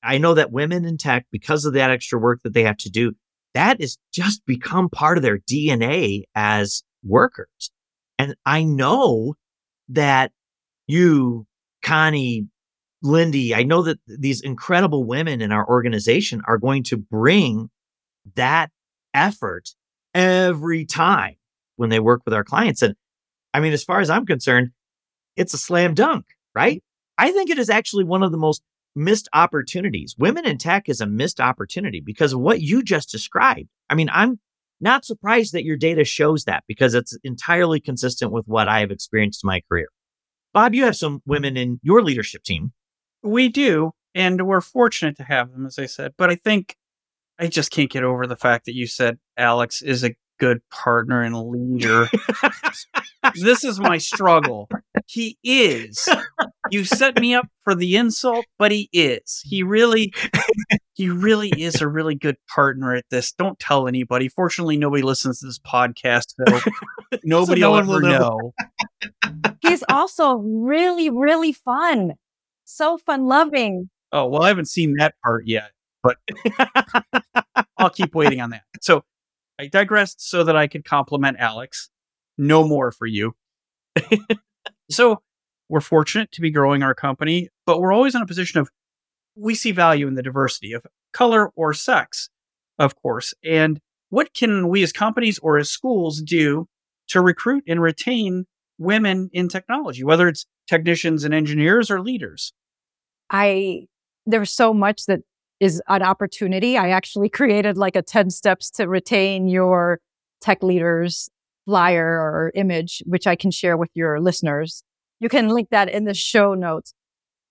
I 0.04 0.17
know 0.17 0.34
that 0.36 0.52
women 0.52 0.86
in 0.86 0.98
tech, 0.98 1.26
because 1.32 1.65
of 1.65 1.74
that 1.74 1.89
extra 1.89 2.20
work 2.20 2.41
that 2.43 2.54
they 2.54 2.63
have 2.63 2.78
to 2.78 2.89
do, 2.89 3.13
that 3.54 3.82
is 3.82 3.98
just 4.13 4.46
become 4.46 4.89
part 4.89 5.17
of 5.17 5.24
their 5.24 5.39
DNA 5.39 6.24
as 6.36 6.84
workers. 7.04 7.72
And 8.20 8.36
I 8.46 8.63
know 8.63 9.36
that 9.89 10.32
you, 10.86 11.46
Connie, 11.84 12.48
Lindy, 13.04 13.54
I 13.54 13.64
know 13.64 13.84
that 13.84 14.00
these 14.08 14.42
incredible 14.42 15.04
women 15.04 15.42
in 15.42 15.52
our 15.52 15.68
organization 15.68 16.42
are 16.48 16.58
going 16.58 16.84
to 16.84 16.98
bring 16.98 17.70
that 18.36 18.72
effort 19.14 19.70
every 20.14 20.86
time. 20.86 21.36
when 21.78 21.90
they 21.90 22.00
work 22.00 22.24
with 22.26 22.34
our 22.34 22.44
clients. 22.44 22.82
And 22.82 22.96
I 23.54 23.60
mean, 23.60 23.72
as 23.72 23.84
far 23.84 24.02
as 24.02 24.10
I'm 24.10 24.26
concerned, 24.26 24.72
it's 25.36 25.54
a 25.54 25.58
slam 25.58 25.94
dunk, 25.94 26.26
right? 26.54 26.84
I 27.18 27.32
think 27.32 27.50
it 27.50 27.60
is 27.60 27.70
actually 27.70 28.04
one 28.04 28.24
of 28.24 28.32
the 28.32 28.38
most 28.38 28.62
missed 28.96 29.30
opportunities. 29.34 30.16
Women 30.18 30.46
in 30.46 30.58
tech 30.58 30.90
is 30.90 31.00
a 31.00 31.06
missed 31.06 31.40
opportunity 31.40 32.02
because 32.04 32.34
of 32.34 32.40
what 32.40 32.62
you 32.62 32.84
just 32.84 33.12
described. 33.12 33.70
I 33.90 33.96
mean, 33.96 34.10
I'm 34.12 34.40
not 34.82 35.06
surprised 35.06 35.54
that 35.54 35.64
your 35.64 35.78
data 35.78 36.04
shows 36.04 36.44
that 36.44 36.64
because 36.68 36.94
it's 36.94 37.18
entirely 37.24 37.80
consistent 37.80 38.32
with 38.32 38.46
what 38.48 38.68
I 38.68 38.80
have 38.82 38.92
experienced 38.92 39.44
in 39.44 39.48
my 39.48 39.62
career. 39.70 39.88
Bob, 40.54 40.74
you 40.74 40.86
have 40.86 40.96
some 40.96 41.22
women 41.26 41.58
in 41.58 41.80
your 41.84 42.02
leadership 42.02 42.44
team. 42.44 42.74
We 43.28 43.50
do, 43.50 43.92
and 44.16 44.48
we're 44.48 44.62
fortunate 44.62 45.18
to 45.18 45.24
have 45.24 45.52
them, 45.52 45.66
as 45.66 45.78
I 45.78 45.86
said. 45.86 46.13
But 46.18 46.30
I 46.30 46.36
think 46.36 46.76
I 47.40 47.48
just 47.48 47.72
can't 47.72 47.90
get 47.90 48.04
over 48.04 48.26
the 48.26 48.36
fact 48.36 48.66
that 48.66 48.76
you 48.76 48.88
said 48.88 49.18
Alex 49.38 49.82
is 49.82 50.04
a 50.04 50.16
good 50.40 50.62
partner 50.70 51.22
and 51.22 51.36
leader. 51.36 52.08
this 53.36 53.63
is 53.63 53.80
my 53.80 53.98
struggle. 53.98 54.70
He 55.08 55.38
is. 55.44 56.08
You 56.70 56.84
set 56.84 57.20
me 57.20 57.34
up 57.34 57.48
for 57.63 57.76
the 57.76 57.96
insult, 57.96 58.46
but 58.58 58.72
he 58.72 58.90
is. 58.92 59.42
He 59.44 59.63
really 59.63 60.13
he 60.94 61.10
really 61.10 61.50
is 61.50 61.82
a 61.82 61.88
really 61.88 62.16
good 62.16 62.38
partner 62.54 62.94
at 62.96 63.06
this. 63.10 63.32
Don't 63.32 63.58
tell 63.60 63.88
anybody. 63.88 64.30
Fortunately, 64.30 64.78
nobody 64.78 65.04
listens 65.04 65.40
to 65.40 65.46
this 65.46 65.60
podcast, 65.60 66.34
so 66.38 66.60
nobody 67.24 67.62
no 67.62 67.72
will 67.72 67.76
one 67.76 67.84
ever 67.84 67.92
will 67.92 68.02
know. 68.02 68.54
know. 69.24 69.52
He's 69.62 69.84
also 69.90 70.38
really, 70.38 71.10
really 71.10 71.52
fun. 71.52 72.13
So 72.70 72.98
fun 72.98 73.28
loving. 73.28 73.90
Oh, 74.12 74.28
well, 74.28 74.42
I 74.42 74.50
haven't 74.50 74.68
seen 74.68 74.96
that 74.98 75.16
part 75.24 75.48
yet, 75.48 75.72
but 76.04 76.18
I'll 77.78 77.90
keep 77.90 78.14
waiting 78.14 78.42
on 78.42 78.50
that. 78.50 78.64
So 78.82 79.06
I 79.58 79.68
digressed 79.68 80.30
so 80.30 80.44
that 80.44 80.58
I 80.58 80.68
could 80.68 80.84
compliment 80.84 81.38
Alex. 81.40 81.90
No 82.38 82.68
more 82.68 82.92
for 82.92 83.06
you. 83.06 83.36
so 84.92 85.22
we're 85.70 85.80
fortunate 85.80 86.32
to 86.34 86.42
be 86.42 86.52
growing 86.52 86.84
our 86.84 86.94
company, 86.94 87.50
but 87.66 87.80
we're 87.80 87.94
always 87.94 88.16
in 88.16 88.22
a 88.22 88.28
position 88.28 88.60
of 88.60 88.70
we 89.36 89.56
see 89.56 89.72
value 89.72 90.08
in 90.08 90.16
the 90.16 90.24
diversity 90.24 90.74
of 90.74 90.86
color 91.14 91.50
or 91.56 91.74
sex, 91.74 92.30
of 92.78 92.96
course. 92.96 93.34
And 93.46 93.80
what 94.10 94.34
can 94.34 94.68
we 94.68 94.84
as 94.84 94.92
companies 94.92 95.40
or 95.40 95.58
as 95.58 95.70
schools 95.70 96.22
do 96.22 96.68
to 97.08 97.22
recruit 97.22 97.64
and 97.66 97.82
retain 97.82 98.46
women 98.78 99.30
in 99.32 99.48
technology, 99.48 100.04
whether 100.04 100.28
it's 100.28 100.46
technicians 100.68 101.24
and 101.24 101.34
engineers 101.34 101.90
or 101.90 102.02
leaders? 102.02 102.54
I 103.30 103.88
there's 104.26 104.52
so 104.52 104.74
much 104.74 105.06
that 105.06 105.22
is 105.60 105.82
an 105.88 106.04
opportunity. 106.04 106.78
I 106.78 106.90
actually 106.90 107.30
created 107.40 107.78
like 107.78 107.96
a 107.96 108.02
10 108.02 108.30
steps 108.30 108.70
to 108.72 108.88
retain 108.88 109.48
your 109.48 110.00
tech 110.42 110.62
leaders 110.62 111.30
flyer 111.66 112.08
or 112.08 112.52
image, 112.56 113.04
which 113.06 113.28
I 113.28 113.36
can 113.36 113.52
share 113.52 113.76
with 113.76 113.90
your 113.94 114.20
listeners. 114.20 114.84
You 115.20 115.30
can 115.30 115.50
link 115.50 115.70
that 115.72 115.90
in 115.90 116.06
the 116.06 116.13
show 116.13 116.54
notes. 116.54 116.94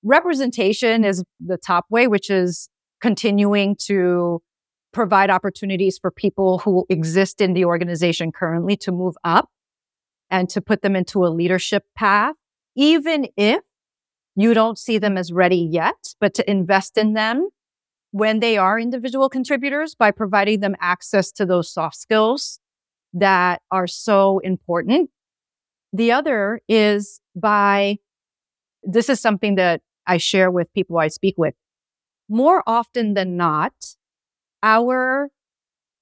Representation 0.02 1.04
is 1.04 1.24
the 1.40 1.58
top 1.58 1.86
way, 1.90 2.06
which 2.06 2.30
is 2.30 2.68
continuing 3.00 3.76
to 3.86 4.40
provide 4.92 5.28
opportunities 5.28 5.98
for 5.98 6.10
people 6.10 6.58
who 6.58 6.86
exist 6.88 7.40
in 7.40 7.52
the 7.52 7.64
organization 7.64 8.32
currently 8.32 8.76
to 8.76 8.92
move 8.92 9.14
up 9.24 9.50
and 10.30 10.48
to 10.48 10.60
put 10.60 10.80
them 10.80 10.96
into 10.96 11.24
a 11.24 11.28
leadership 11.28 11.84
path, 11.94 12.34
even 12.74 13.26
if 13.36 13.60
you 14.36 14.52
don't 14.52 14.78
see 14.78 14.98
them 14.98 15.16
as 15.16 15.32
ready 15.32 15.56
yet, 15.56 16.14
but 16.20 16.34
to 16.34 16.48
invest 16.48 16.98
in 16.98 17.14
them 17.14 17.48
when 18.10 18.40
they 18.40 18.58
are 18.58 18.78
individual 18.78 19.30
contributors 19.30 19.94
by 19.94 20.10
providing 20.10 20.60
them 20.60 20.76
access 20.80 21.32
to 21.32 21.46
those 21.46 21.72
soft 21.72 21.96
skills 21.96 22.60
that 23.14 23.62
are 23.70 23.86
so 23.86 24.38
important. 24.40 25.10
The 25.92 26.12
other 26.12 26.60
is 26.68 27.20
by, 27.34 27.96
this 28.82 29.08
is 29.08 29.20
something 29.20 29.54
that 29.54 29.80
I 30.06 30.18
share 30.18 30.50
with 30.50 30.72
people 30.74 30.98
I 30.98 31.08
speak 31.08 31.34
with. 31.38 31.54
More 32.28 32.62
often 32.66 33.14
than 33.14 33.36
not, 33.36 33.72
our 34.62 35.30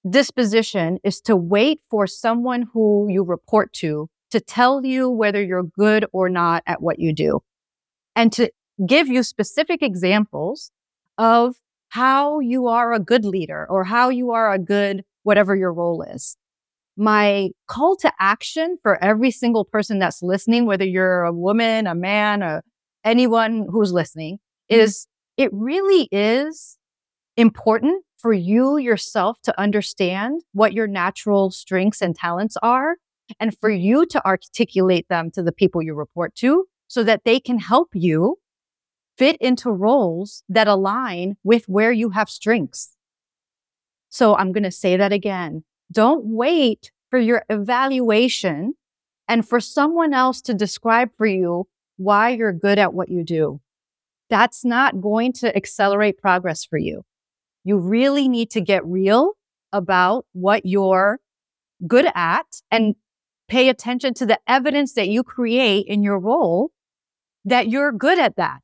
disposition 0.09 0.99
is 1.05 1.21
to 1.23 1.37
wait 1.37 1.81
for 1.89 2.07
someone 2.07 2.67
who 2.73 3.07
you 3.09 3.23
report 3.23 3.73
to 3.75 4.09
to 4.31 4.41
tell 4.41 4.85
you 4.85 5.09
whether 5.09 5.41
you're 5.43 5.63
good 5.63 6.05
or 6.13 6.29
not 6.29 6.65
at 6.67 6.83
what 6.83 6.99
you 6.99 7.13
do 7.13 7.41
and 8.17 8.33
to 8.33 8.51
give 8.87 9.09
you 9.09 9.23
specific 9.23 9.83
examples 9.83 10.71
of 11.19 11.57
how 11.89 12.41
you 12.41 12.67
are 12.67 12.93
a 12.93 12.99
good 12.99 13.25
leader 13.25 13.67
or 13.71 13.85
how 13.85 14.09
you 14.09 14.33
are 14.33 14.53
a 14.53 14.59
good 14.59 15.05
whatever 15.23 15.55
your 15.55 15.73
role 15.73 16.03
is. 16.03 16.37
My 16.97 17.51
call 17.67 17.97
to 17.99 18.13
action 18.21 18.79
for 18.83 19.03
every 19.03 19.31
single 19.31 19.65
person 19.65 19.99
that's 19.99 20.23
listening, 20.23 20.67
whether 20.67 20.85
you're 20.85 21.23
a 21.23 21.33
woman, 21.33 21.87
a 21.87 21.95
man, 21.95 22.43
or 22.43 22.63
anyone 23.05 23.67
who's 23.71 23.93
listening, 23.93 24.37
mm-hmm. 24.71 24.81
is 24.81 25.07
it 25.37 25.51
really 25.53 26.09
is 26.13 26.79
important 27.37 28.05
for 28.19 28.33
you 28.33 28.77
yourself 28.77 29.39
to 29.43 29.61
understand 29.61 30.43
what 30.53 30.73
your 30.73 30.87
natural 30.87 31.51
strengths 31.51 32.01
and 32.01 32.17
talents 32.17 32.57
are 32.63 32.97
and 33.41 33.57
for 33.59 33.71
you 33.71 34.07
to 34.07 34.25
articulate 34.25 35.07
them 35.09 35.31
to 35.31 35.43
the 35.43 35.53
people 35.53 35.83
you 35.83 35.95
report 35.95 36.35
to 36.37 36.67
so 36.95 37.03
that 37.03 37.25
they 37.25 37.41
can 37.41 37.59
help 37.59 37.89
you 37.93 38.39
fit 39.19 39.37
into 39.41 39.69
roles 39.69 40.45
that 40.49 40.69
align 40.69 41.37
with 41.43 41.65
where 41.67 41.91
you 41.91 42.11
have 42.11 42.31
strengths. 42.31 42.95
So 44.11 44.37
I'm 44.37 44.53
going 44.53 44.63
to 44.63 44.71
say 44.71 44.97
that 44.97 45.13
again. 45.13 45.65
Don't 45.91 46.25
wait 46.25 46.93
for 47.11 47.19
your 47.19 47.45
evaluation 47.49 48.75
and 49.27 49.49
for 49.49 49.59
someone 49.59 50.15
else 50.15 50.41
to 50.43 50.55
describe 50.55 51.09
for 51.19 51.27
you 51.27 51.67
why 51.97 52.31
you're 52.31 52.53
good 52.53 52.79
at 52.79 52.95
what 52.95 53.09
you 53.09 53.25
do. 53.25 53.61
That's 54.31 54.65
not 54.65 55.01
going 55.01 55.33
to 55.41 55.57
accelerate 55.57 56.19
progress 56.19 56.65
for 56.65 56.79
you. 56.79 57.03
You 57.65 57.79
really 57.79 58.29
need 58.29 58.51
to 58.53 58.61
get 58.61 58.87
real 58.87 59.33
about 59.73 60.27
what 60.33 60.65
you're 60.65 61.19
good 61.89 62.07
at 62.15 62.47
and 62.71 62.95
pay 63.49 63.69
attention 63.69 64.15
to 64.15 64.27
the 64.27 64.39
evidence 64.47 64.93
that 64.93 65.09
you 65.09 65.25
create 65.25 65.87
in 65.89 66.05
your 66.05 66.21
role 66.21 66.71
that 67.45 67.69
you're 67.69 67.93
good 67.93 68.19
at 68.19 68.37
that. 68.37 68.63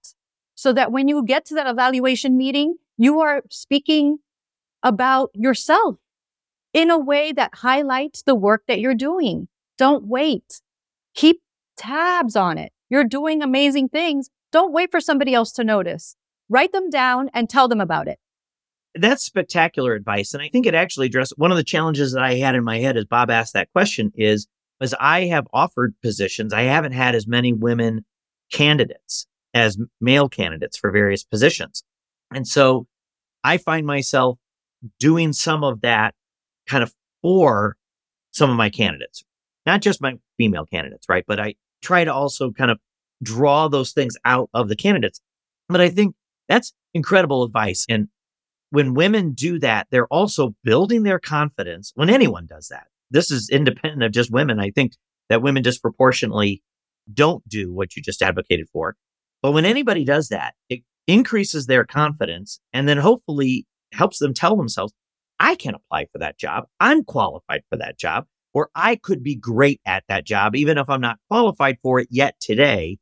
So 0.55 0.73
that 0.75 0.93
when 0.93 1.09
you 1.09 1.25
get 1.25 1.47
to 1.47 1.55
that 1.55 1.66
evaluation 1.66 2.37
meeting, 2.37 2.77
you 2.99 3.21
are 3.21 3.43
speaking 3.49 4.19
about 4.83 5.31
yourself 5.35 5.97
in 6.75 6.90
a 6.90 6.99
way 6.99 7.33
that 7.33 7.55
highlights 7.57 8.23
the 8.23 8.35
work 8.35 8.64
that 8.69 8.79
you're 8.79 8.95
doing. 8.95 9.49
Don't 9.79 10.07
wait. 10.07 10.61
Keep 11.14 11.40
tabs 11.77 12.37
on 12.37 12.59
it. 12.59 12.73
You're 12.90 13.05
doing 13.05 13.43
amazing 13.43 13.88
things. 13.88 14.29
Don't 14.53 14.73
wait 14.73 14.90
for 14.90 15.01
somebody 15.01 15.33
else 15.33 15.53
to 15.53 15.64
notice. 15.64 16.16
Write 16.49 16.73
them 16.73 16.90
down 16.90 17.31
and 17.33 17.49
tell 17.49 17.69
them 17.69 17.81
about 17.81 18.09
it. 18.09 18.19
That's 18.95 19.25
spectacular 19.25 19.95
advice. 19.95 20.35
And 20.35 20.43
I 20.43 20.49
think 20.49 20.66
it 20.66 20.75
actually 20.75 21.07
addressed 21.07 21.35
one 21.37 21.53
of 21.53 21.57
the 21.57 21.64
challenges 21.64 22.12
that 22.12 22.23
I 22.23 22.35
had 22.35 22.55
in 22.55 22.64
my 22.64 22.79
head 22.81 22.97
as 22.97 23.05
Bob 23.05 23.31
asked 23.31 23.55
that 23.55 23.73
question 23.73 24.12
is, 24.16 24.49
as 24.81 24.95
I 24.99 25.27
have 25.27 25.47
offered 25.53 25.95
positions, 26.03 26.53
I 26.53 26.62
haven't 26.62 26.93
had 26.93 27.14
as 27.14 27.27
many 27.27 27.53
women 27.53 28.05
candidates 28.51 29.27
as 29.55 29.79
male 30.01 30.29
candidates 30.29 30.77
for 30.77 30.91
various 30.91 31.25
positions. 31.25 31.83
And 32.33 32.47
so 32.47 32.87
I 33.43 33.57
find 33.57 33.87
myself 33.87 34.39
doing 34.99 35.33
some 35.33 35.65
of 35.65 35.81
that 35.81 36.15
kind 36.67 36.83
of 36.83 36.95
for 37.23 37.77
some 38.31 38.51
of 38.51 38.57
my 38.57 38.71
candidates, 38.71 39.25
not 39.67 39.83
just 39.83 40.01
my 40.01 40.15
female 40.37 40.67
candidates, 40.67 41.07
right? 41.09 41.25
But 41.27 41.41
I 41.41 41.55
try 41.83 42.05
to 42.05 42.13
also 42.13 42.53
kind 42.53 42.71
of 42.71 42.79
draw 43.23 43.69
those 43.69 43.93
things 43.93 44.17
out 44.25 44.49
of 44.55 44.69
the 44.69 44.77
candidates. 44.77 45.21
But 45.69 45.81
I 45.81 45.89
think 45.89 46.15
that's 46.49 46.73
incredible 46.95 47.43
advice. 47.43 47.87
And 47.89 48.09
when 48.71 48.95
women 48.95 49.33
do 49.33 49.59
that, 49.59 49.89
they're 49.91 50.07
also 50.07 50.55
building 50.65 51.03
their 51.03 51.19
confidence 51.19 51.93
when 51.95 52.11
anyone 52.11 52.47
does 52.47 52.69
that. 52.69 52.87
This 53.11 53.31
is 53.31 53.51
independent 53.51 54.03
of 54.03 54.13
just 54.13 54.31
women. 54.31 54.61
I 54.61 54.71
think 54.71 54.93
that 55.29 55.43
women 55.43 55.63
disproportionately 55.63 56.63
don't 57.12 57.46
do 57.49 57.73
what 57.73 57.96
you 57.96 58.03
just 58.03 58.23
advocated 58.23 58.68
for. 58.73 58.96
But 59.42 59.53
when 59.53 59.64
anybody 59.64 60.05
does 60.05 60.29
that, 60.29 60.55
it 60.68 60.83
increases 61.07 61.66
their 61.66 61.85
confidence 61.85 62.61
and 62.73 62.88
then 62.88 62.99
hopefully 62.99 63.66
helps 63.92 64.18
them 64.18 64.35
tell 64.35 64.57
themselves, 64.57 64.92
I 65.38 65.55
can 65.55 65.75
apply 65.75 66.07
for 66.12 66.18
that 66.18 66.38
job. 66.38 66.64
I'm 66.79 67.03
qualified 67.03 67.62
for 67.70 67.79
that 67.79 67.99
job, 67.99 68.27
or 68.53 68.68
I 68.75 68.96
could 68.96 69.23
be 69.23 69.35
great 69.35 69.81
at 69.87 70.05
that 70.09 70.27
job. 70.27 70.55
Even 70.55 70.79
if 70.79 70.88
I'm 70.88 71.01
not 71.01 71.18
qualified 71.29 71.79
for 71.83 71.99
it 71.99 72.09
yet 72.11 72.35
today, 72.40 72.99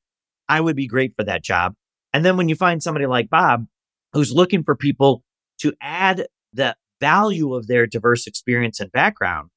I 0.49 0.61
would 0.61 0.77
be 0.77 0.87
great 0.87 1.14
for 1.16 1.25
that 1.25 1.42
job. 1.42 1.75
And 2.12 2.25
then 2.25 2.37
when 2.37 2.49
you 2.49 2.55
find 2.55 2.83
somebody 2.83 3.07
like 3.07 3.29
Bob, 3.29 3.66
who's 4.12 4.33
looking 4.33 4.62
for 4.62 4.77
people 4.77 5.23
to 5.59 5.75
add 5.81 6.29
the 6.53 6.77
value 7.01 7.55
of 7.55 7.66
their 7.66 7.87
diverse 7.87 8.27
experience 8.27 8.81
and 8.81 8.90
background, 8.92 9.51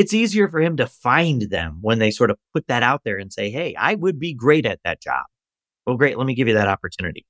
it's 0.00 0.12
easier 0.12 0.46
for 0.48 0.60
him 0.60 0.76
to 0.76 0.86
find 0.86 1.42
them 1.50 1.78
when 1.80 1.98
they 1.98 2.10
sort 2.10 2.30
of 2.30 2.38
put 2.52 2.66
that 2.66 2.82
out 2.82 3.02
there 3.04 3.16
and 3.16 3.32
say, 3.32 3.50
Hey, 3.50 3.74
I 3.78 3.94
would 3.94 4.18
be 4.18 4.34
great 4.34 4.66
at 4.66 4.80
that 4.84 5.00
job. 5.00 5.24
Well, 5.86 5.96
great. 5.96 6.18
Let 6.18 6.26
me 6.26 6.34
give 6.34 6.48
you 6.48 6.54
that 6.54 6.68
opportunity. 6.68 7.24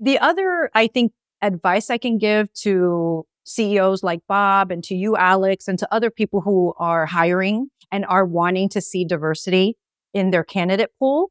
The 0.00 0.18
other, 0.18 0.70
I 0.74 0.86
think, 0.86 1.12
advice 1.42 1.90
I 1.90 1.98
can 1.98 2.16
give 2.16 2.52
to 2.62 3.26
CEOs 3.44 4.02
like 4.02 4.20
Bob 4.28 4.70
and 4.70 4.82
to 4.84 4.94
you, 4.94 5.16
Alex, 5.16 5.68
and 5.68 5.78
to 5.78 5.94
other 5.94 6.10
people 6.10 6.40
who 6.40 6.72
are 6.78 7.04
hiring 7.04 7.68
and 7.92 8.06
are 8.06 8.24
wanting 8.24 8.68
to 8.70 8.80
see 8.80 9.04
diversity 9.04 9.76
in 10.14 10.30
their 10.30 10.44
candidate 10.44 10.90
pool 10.98 11.30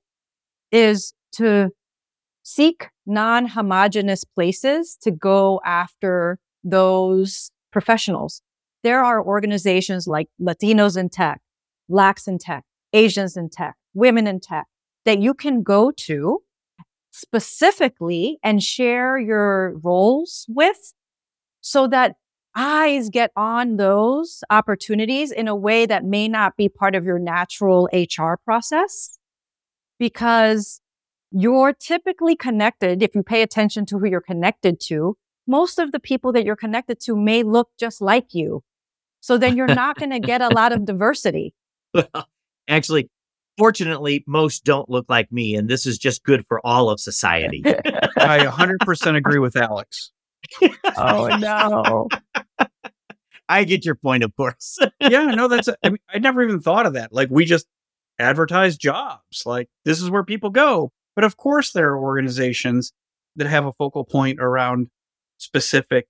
is 0.72 1.14
to 1.34 1.72
seek 2.44 2.90
non 3.08 3.48
homogenous 3.48 4.24
places 4.24 4.98
to 5.02 5.10
go 5.10 5.60
after 5.66 6.38
those 6.64 7.52
professionals. 7.72 8.42
There 8.86 9.04
are 9.04 9.20
organizations 9.20 10.06
like 10.06 10.30
Latinos 10.40 10.96
in 10.96 11.10
Tech, 11.10 11.42
Blacks 11.90 12.28
in 12.28 12.38
Tech, 12.38 12.66
Asians 12.94 13.36
in 13.36 13.50
Tech, 13.50 13.76
Women 13.96 14.28
in 14.28 14.40
Tech 14.40 14.68
that 15.06 15.18
you 15.18 15.34
can 15.34 15.64
go 15.64 15.90
to 15.90 16.44
specifically 17.10 18.38
and 18.44 18.62
share 18.62 19.18
your 19.18 19.80
roles 19.80 20.46
with 20.48 20.94
so 21.62 21.88
that 21.88 22.18
eyes 22.56 23.10
get 23.10 23.32
on 23.36 23.78
those 23.78 24.44
opportunities 24.52 25.32
in 25.32 25.48
a 25.48 25.56
way 25.56 25.88
that 25.88 26.06
may 26.06 26.28
not 26.28 26.56
be 26.56 26.70
part 26.70 26.94
of 26.94 27.06
your 27.06 27.18
natural 27.18 27.90
HR 27.92 28.36
process 28.46 29.18
because 29.98 30.80
you're 31.32 31.74
typically 31.74 32.36
connected. 32.36 33.02
If 33.02 33.16
you 33.16 33.24
pay 33.24 33.42
attention 33.42 33.88
to 33.88 33.98
who 33.98 34.08
you're 34.08 34.22
connected 34.22 34.80
to, 34.82 35.18
most 35.48 35.80
of 35.80 35.92
the 35.92 36.00
people 36.00 36.32
that 36.34 36.46
you're 36.46 36.56
connected 36.56 37.00
to 37.00 37.16
may 37.16 37.42
look 37.42 37.70
just 37.80 38.00
like 38.00 38.28
you. 38.36 38.62
So 39.26 39.40
then 39.40 39.58
you're 39.58 39.66
not 39.66 39.98
going 39.98 40.12
to 40.12 40.20
get 40.20 40.44
a 40.44 40.50
lot 40.50 40.72
of 40.72 40.86
diversity. 40.86 41.56
Actually, 42.68 43.10
fortunately, 43.58 44.24
most 44.28 44.64
don't 44.64 44.88
look 44.88 45.08
like 45.10 45.32
me, 45.32 45.56
and 45.56 45.68
this 45.68 45.88
is 45.88 45.98
just 45.98 46.24
good 46.24 46.46
for 46.48 46.64
all 46.64 46.92
of 46.92 47.00
society. 47.00 47.64
I 47.66 48.46
100% 48.46 49.16
agree 49.16 49.40
with 49.40 49.56
Alex. 49.56 50.12
oh, 50.96 51.26
no. 51.40 52.08
I 53.50 53.64
get 53.64 53.84
your 53.84 53.96
point, 53.96 54.24
of 54.24 54.36
course. 54.36 54.78
yeah, 55.00 55.26
no, 55.26 55.48
that's, 55.48 55.70
I, 55.84 55.90
mean, 55.90 55.98
I 56.08 56.20
never 56.20 56.44
even 56.44 56.60
thought 56.60 56.86
of 56.86 56.94
that. 56.94 57.12
Like, 57.12 57.30
we 57.32 57.46
just 57.46 57.66
advertise 58.20 58.78
jobs. 58.78 59.42
Like, 59.44 59.70
this 59.86 60.04
is 60.04 60.12
where 60.12 60.24
people 60.24 60.52
go. 60.52 60.92
But 61.16 61.24
of 61.24 61.36
course, 61.36 61.72
there 61.72 61.90
are 61.90 62.00
organizations 62.00 62.94
that 63.38 63.48
have 63.48 63.66
a 63.66 63.74
focal 63.74 64.06
point 64.06 64.40
around 64.40 64.90
specific 65.40 66.06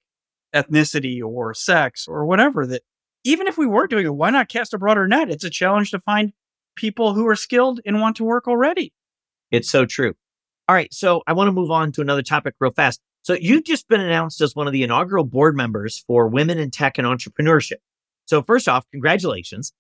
ethnicity 0.54 1.24
or 1.24 1.54
sex 1.54 2.10
or 2.10 2.26
whatever 2.26 2.68
that 2.68 2.82
even 3.26 3.48
if 3.48 3.58
we 3.58 3.66
weren't 3.66 3.90
doing 3.90 4.06
it, 4.06 4.16
why 4.16 4.30
not 4.30 4.48
cast 4.48 4.74
a 4.74 4.78
broader 4.78 5.08
net? 5.08 5.30
It's 5.30 5.44
a 5.44 5.50
challenge 5.50 5.92
to 5.92 6.00
find 6.00 6.32
people 6.76 7.14
who 7.14 7.28
are 7.28 7.36
skilled 7.36 7.82
and 7.86 8.00
want 8.00 8.16
to 8.18 8.24
work 8.24 8.48
already. 8.48 8.94
It's 9.52 9.70
so 9.70 9.86
true. 9.86 10.14
All 10.70 10.76
right. 10.76 10.94
So 10.94 11.24
I 11.28 11.34
want 11.34 11.48
to 11.48 11.52
move 11.52 11.72
on 11.72 11.92
to 11.94 12.02
another 12.02 12.22
topic 12.22 12.54
real 12.60 12.72
fast. 12.72 13.02
So 13.24 13.34
you've 13.34 13.64
just 13.64 13.88
been 13.88 14.02
announced 14.02 14.40
as 14.42 14.56
one 14.56 14.68
of 14.68 14.74
the 14.74 14.84
inaugural 14.84 15.24
board 15.24 15.56
members 15.56 16.04
for 16.06 16.28
Women 16.28 16.60
in 16.60 16.70
Tech 16.70 16.98
and 16.98 17.08
Entrepreneurship. 17.08 17.78
So 18.26 18.44
first 18.44 18.70
off, 18.70 18.86
congratulations. 18.92 19.74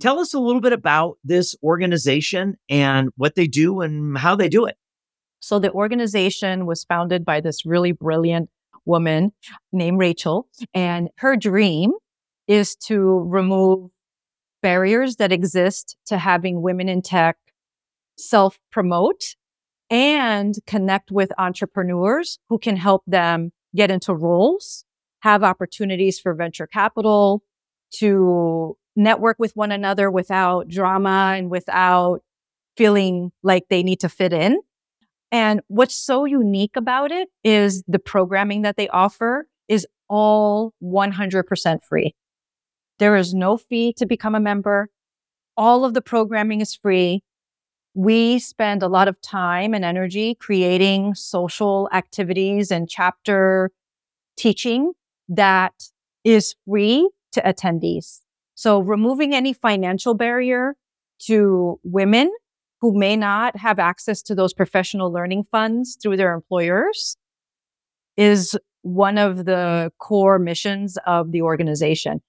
Tell 0.00 0.18
us 0.18 0.34
a 0.34 0.40
little 0.40 0.60
bit 0.60 0.72
about 0.72 1.18
this 1.22 1.56
organization 1.62 2.56
and 2.68 3.10
what 3.16 3.36
they 3.36 3.46
do 3.46 3.80
and 3.80 4.18
how 4.18 4.34
they 4.36 4.48
do 4.48 4.66
it. 4.66 4.76
So 5.40 5.58
the 5.58 5.72
organization 5.72 6.66
was 6.66 6.84
founded 6.84 7.24
by 7.24 7.40
this 7.40 7.64
really 7.64 7.92
brilliant 7.92 8.50
woman 8.84 9.32
named 9.72 9.98
Rachel 9.98 10.48
and 10.74 11.08
her 11.18 11.36
dream 11.36 11.92
is 12.48 12.74
to 12.74 13.00
remove 13.28 13.90
barriers 14.62 15.16
that 15.16 15.30
exist 15.30 15.96
to 16.06 16.18
having 16.18 16.62
women 16.62 16.88
in 16.88 17.02
tech 17.02 17.36
self 18.16 18.58
promote 18.72 19.36
and 19.90 20.56
connect 20.66 21.10
with 21.10 21.30
entrepreneurs 21.38 22.38
who 22.48 22.58
can 22.58 22.76
help 22.76 23.02
them 23.06 23.52
get 23.76 23.90
into 23.90 24.14
roles, 24.14 24.84
have 25.20 25.42
opportunities 25.44 26.18
for 26.18 26.34
venture 26.34 26.66
capital, 26.66 27.42
to 27.90 28.76
network 28.96 29.38
with 29.38 29.52
one 29.54 29.72
another 29.72 30.10
without 30.10 30.68
drama 30.68 31.34
and 31.36 31.50
without 31.50 32.20
feeling 32.76 33.30
like 33.42 33.64
they 33.70 33.82
need 33.82 34.00
to 34.00 34.08
fit 34.08 34.32
in. 34.32 34.58
And 35.30 35.60
what's 35.68 35.94
so 35.94 36.24
unique 36.24 36.76
about 36.76 37.12
it 37.12 37.28
is 37.44 37.82
the 37.86 37.98
programming 37.98 38.62
that 38.62 38.76
they 38.76 38.88
offer 38.88 39.46
is 39.68 39.86
all 40.08 40.72
100% 40.82 41.82
free. 41.82 42.14
There 42.98 43.16
is 43.16 43.32
no 43.32 43.56
fee 43.56 43.92
to 43.94 44.06
become 44.06 44.34
a 44.34 44.40
member. 44.40 44.90
All 45.56 45.84
of 45.84 45.94
the 45.94 46.02
programming 46.02 46.60
is 46.60 46.74
free. 46.74 47.22
We 47.94 48.38
spend 48.38 48.82
a 48.82 48.88
lot 48.88 49.08
of 49.08 49.20
time 49.20 49.74
and 49.74 49.84
energy 49.84 50.34
creating 50.34 51.14
social 51.14 51.88
activities 51.92 52.70
and 52.70 52.88
chapter 52.88 53.70
teaching 54.36 54.92
that 55.28 55.74
is 56.24 56.54
free 56.66 57.08
to 57.32 57.40
attendees. 57.42 58.20
So 58.54 58.80
removing 58.80 59.34
any 59.34 59.52
financial 59.52 60.14
barrier 60.14 60.76
to 61.26 61.80
women 61.82 62.32
who 62.80 62.96
may 62.96 63.16
not 63.16 63.56
have 63.56 63.78
access 63.78 64.22
to 64.22 64.34
those 64.34 64.52
professional 64.52 65.12
learning 65.12 65.44
funds 65.50 65.96
through 66.00 66.16
their 66.16 66.32
employers 66.32 67.16
is 68.16 68.56
one 68.82 69.18
of 69.18 69.44
the 69.44 69.92
core 69.98 70.38
missions 70.38 70.96
of 71.06 71.32
the 71.32 71.42
organization. 71.42 72.20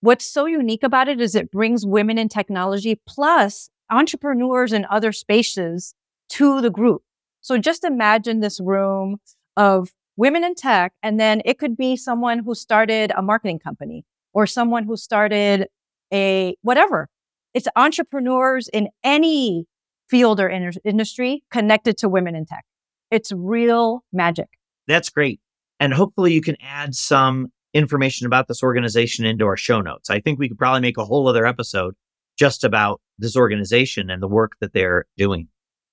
What's 0.00 0.24
so 0.24 0.46
unique 0.46 0.82
about 0.82 1.08
it 1.08 1.20
is 1.20 1.34
it 1.34 1.50
brings 1.50 1.84
women 1.84 2.16
in 2.16 2.28
technology 2.28 3.00
plus 3.06 3.68
entrepreneurs 3.90 4.72
in 4.72 4.86
other 4.90 5.12
spaces 5.12 5.94
to 6.30 6.60
the 6.60 6.70
group. 6.70 7.02
So 7.42 7.58
just 7.58 7.84
imagine 7.84 8.40
this 8.40 8.60
room 8.60 9.18
of 9.56 9.92
women 10.16 10.44
in 10.44 10.54
tech, 10.54 10.92
and 11.02 11.18
then 11.18 11.42
it 11.44 11.58
could 11.58 11.76
be 11.76 11.96
someone 11.96 12.40
who 12.40 12.54
started 12.54 13.12
a 13.16 13.22
marketing 13.22 13.58
company 13.58 14.04
or 14.32 14.46
someone 14.46 14.84
who 14.84 14.96
started 14.96 15.66
a 16.12 16.56
whatever. 16.62 17.08
It's 17.52 17.68
entrepreneurs 17.76 18.68
in 18.68 18.88
any 19.02 19.66
field 20.08 20.40
or 20.40 20.48
in- 20.48 20.72
industry 20.84 21.42
connected 21.50 21.98
to 21.98 22.08
women 22.08 22.34
in 22.34 22.46
tech. 22.46 22.64
It's 23.10 23.32
real 23.32 24.04
magic. 24.12 24.48
That's 24.86 25.10
great. 25.10 25.40
And 25.78 25.92
hopefully 25.94 26.32
you 26.32 26.42
can 26.42 26.56
add 26.60 26.94
some 26.94 27.52
information 27.74 28.26
about 28.26 28.48
this 28.48 28.62
organization 28.62 29.24
into 29.24 29.46
our 29.46 29.56
show 29.56 29.80
notes. 29.80 30.10
I 30.10 30.20
think 30.20 30.38
we 30.38 30.48
could 30.48 30.58
probably 30.58 30.80
make 30.80 30.98
a 30.98 31.04
whole 31.04 31.28
other 31.28 31.46
episode 31.46 31.94
just 32.38 32.64
about 32.64 33.00
this 33.18 33.36
organization 33.36 34.10
and 34.10 34.22
the 34.22 34.28
work 34.28 34.52
that 34.60 34.72
they're 34.72 35.06
doing. 35.16 35.48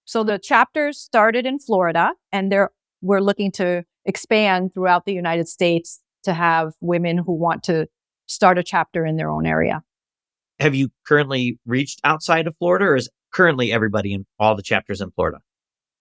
So 0.05 0.23
the 0.23 0.39
chapters 0.39 0.97
started 0.99 1.45
in 1.45 1.59
Florida 1.59 2.13
and 2.31 2.51
they're 2.51 2.71
we're 3.01 3.19
looking 3.19 3.51
to 3.51 3.83
expand 4.05 4.73
throughout 4.73 5.05
the 5.05 5.13
United 5.13 5.47
States 5.47 6.01
to 6.23 6.33
have 6.33 6.73
women 6.81 7.17
who 7.17 7.33
want 7.33 7.63
to 7.63 7.87
start 8.25 8.57
a 8.57 8.63
chapter 8.63 9.05
in 9.05 9.17
their 9.17 9.29
own 9.29 9.45
area. 9.45 9.83
Have 10.59 10.73
you 10.73 10.89
currently 11.05 11.59
reached 11.65 12.01
outside 12.03 12.47
of 12.47 12.55
Florida 12.57 12.85
or 12.85 12.95
is 12.95 13.09
currently 13.31 13.71
everybody 13.71 14.13
in 14.13 14.25
all 14.39 14.55
the 14.55 14.63
chapters 14.63 15.01
in 15.01 15.11
Florida? 15.11 15.39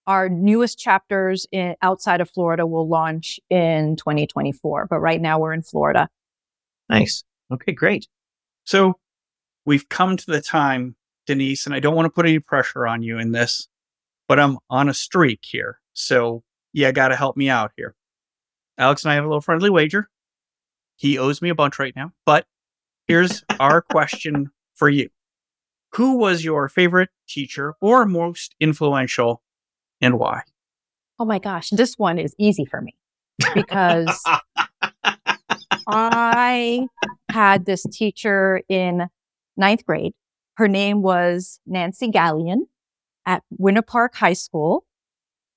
Our 0.07 0.29
newest 0.29 0.79
chapters 0.79 1.45
in, 1.51 1.75
outside 1.81 2.21
of 2.21 2.29
Florida 2.29 2.65
will 2.65 2.87
launch 2.87 3.39
in 3.49 3.97
2024, 3.97 4.87
but 4.89 4.99
right 4.99 5.21
now 5.21 5.37
we're 5.37 5.53
in 5.53 5.61
Florida. 5.61 6.09
Nice. 6.89 7.25
Okay, 7.51 7.73
great. 7.73 8.07
So 8.63 8.95
we've 9.65 9.89
come 9.89 10.15
to 10.15 10.25
the 10.25 10.41
time, 10.41 10.95
Denise, 11.25 11.65
and 11.65 11.75
I 11.75 11.81
don't 11.81 11.95
want 11.95 12.05
to 12.05 12.09
put 12.09 12.25
any 12.25 12.39
pressure 12.39 12.87
on 12.87 13.03
you 13.03 13.19
in 13.19 13.33
this, 13.33 13.67
but 14.29 14.39
I'm 14.39 14.59
on 14.69 14.87
a 14.87 14.93
streak 14.93 15.41
here. 15.43 15.81
So 15.93 16.43
yeah, 16.71 16.91
got 16.93 17.09
to 17.09 17.17
help 17.17 17.35
me 17.35 17.49
out 17.49 17.71
here. 17.75 17.93
Alex 18.77 19.03
and 19.03 19.11
I 19.11 19.15
have 19.15 19.25
a 19.25 19.27
little 19.27 19.41
friendly 19.41 19.69
wager. 19.69 20.09
He 20.95 21.17
owes 21.17 21.41
me 21.41 21.49
a 21.49 21.55
bunch 21.55 21.79
right 21.79 21.95
now, 21.95 22.13
but 22.25 22.45
here's 23.07 23.43
our 23.59 23.81
question 23.81 24.51
for 24.73 24.89
you. 24.89 25.09
Who 25.95 26.17
was 26.17 26.45
your 26.45 26.69
favorite 26.69 27.09
teacher 27.27 27.75
or 27.81 28.05
most 28.05 28.55
influential 28.59 29.41
and 30.01 30.19
why? 30.19 30.41
Oh 31.19 31.25
my 31.25 31.39
gosh, 31.39 31.69
this 31.71 31.95
one 31.97 32.19
is 32.19 32.35
easy 32.37 32.65
for 32.65 32.81
me 32.81 32.95
because 33.55 34.23
I 35.87 36.87
had 37.29 37.65
this 37.65 37.83
teacher 37.91 38.61
in 38.69 39.07
ninth 39.55 39.85
grade. 39.85 40.13
Her 40.57 40.67
name 40.67 41.01
was 41.01 41.59
Nancy 41.65 42.09
Gallion 42.09 42.67
at 43.25 43.43
Winter 43.57 43.81
Park 43.81 44.15
High 44.15 44.33
School 44.33 44.85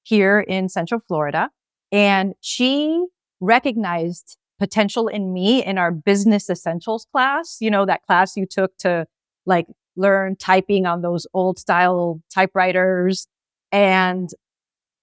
here 0.03 0.41
in 0.41 0.69
Central 0.69 1.01
Florida. 1.01 1.51
And 1.93 2.35
she 2.41 3.07
recognized 3.41 4.37
potential 4.59 5.09
in 5.09 5.33
me 5.33 5.65
in 5.65 5.79
our 5.79 5.91
business 5.91 6.51
essentials 6.51 7.07
class, 7.11 7.57
you 7.61 7.71
know, 7.71 7.87
that 7.87 8.03
class 8.03 8.37
you 8.37 8.47
took 8.47 8.77
to 8.79 9.07
like 9.47 9.67
learn 9.97 10.37
typing 10.37 10.87
on 10.87 11.03
those 11.03 11.27
old 11.33 11.59
style 11.59 12.21
typewriters. 12.33 13.27
And 13.73 14.31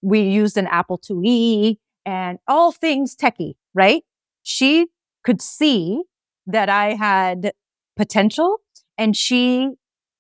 we 0.02 0.22
used 0.22 0.58
an 0.58 0.68
Apple 0.68 1.00
IIe 1.00 1.78
and 2.06 2.40
all 2.48 2.72
things 2.72 3.16
techie, 3.16 3.56
right? 3.74 4.04
She 4.44 4.88
could 5.24 5.42
see 5.42 6.04
that 6.46 6.70
I 6.70 6.94
had 6.94 7.52
potential 7.96 8.62
and 8.98 9.16
she 9.16 9.72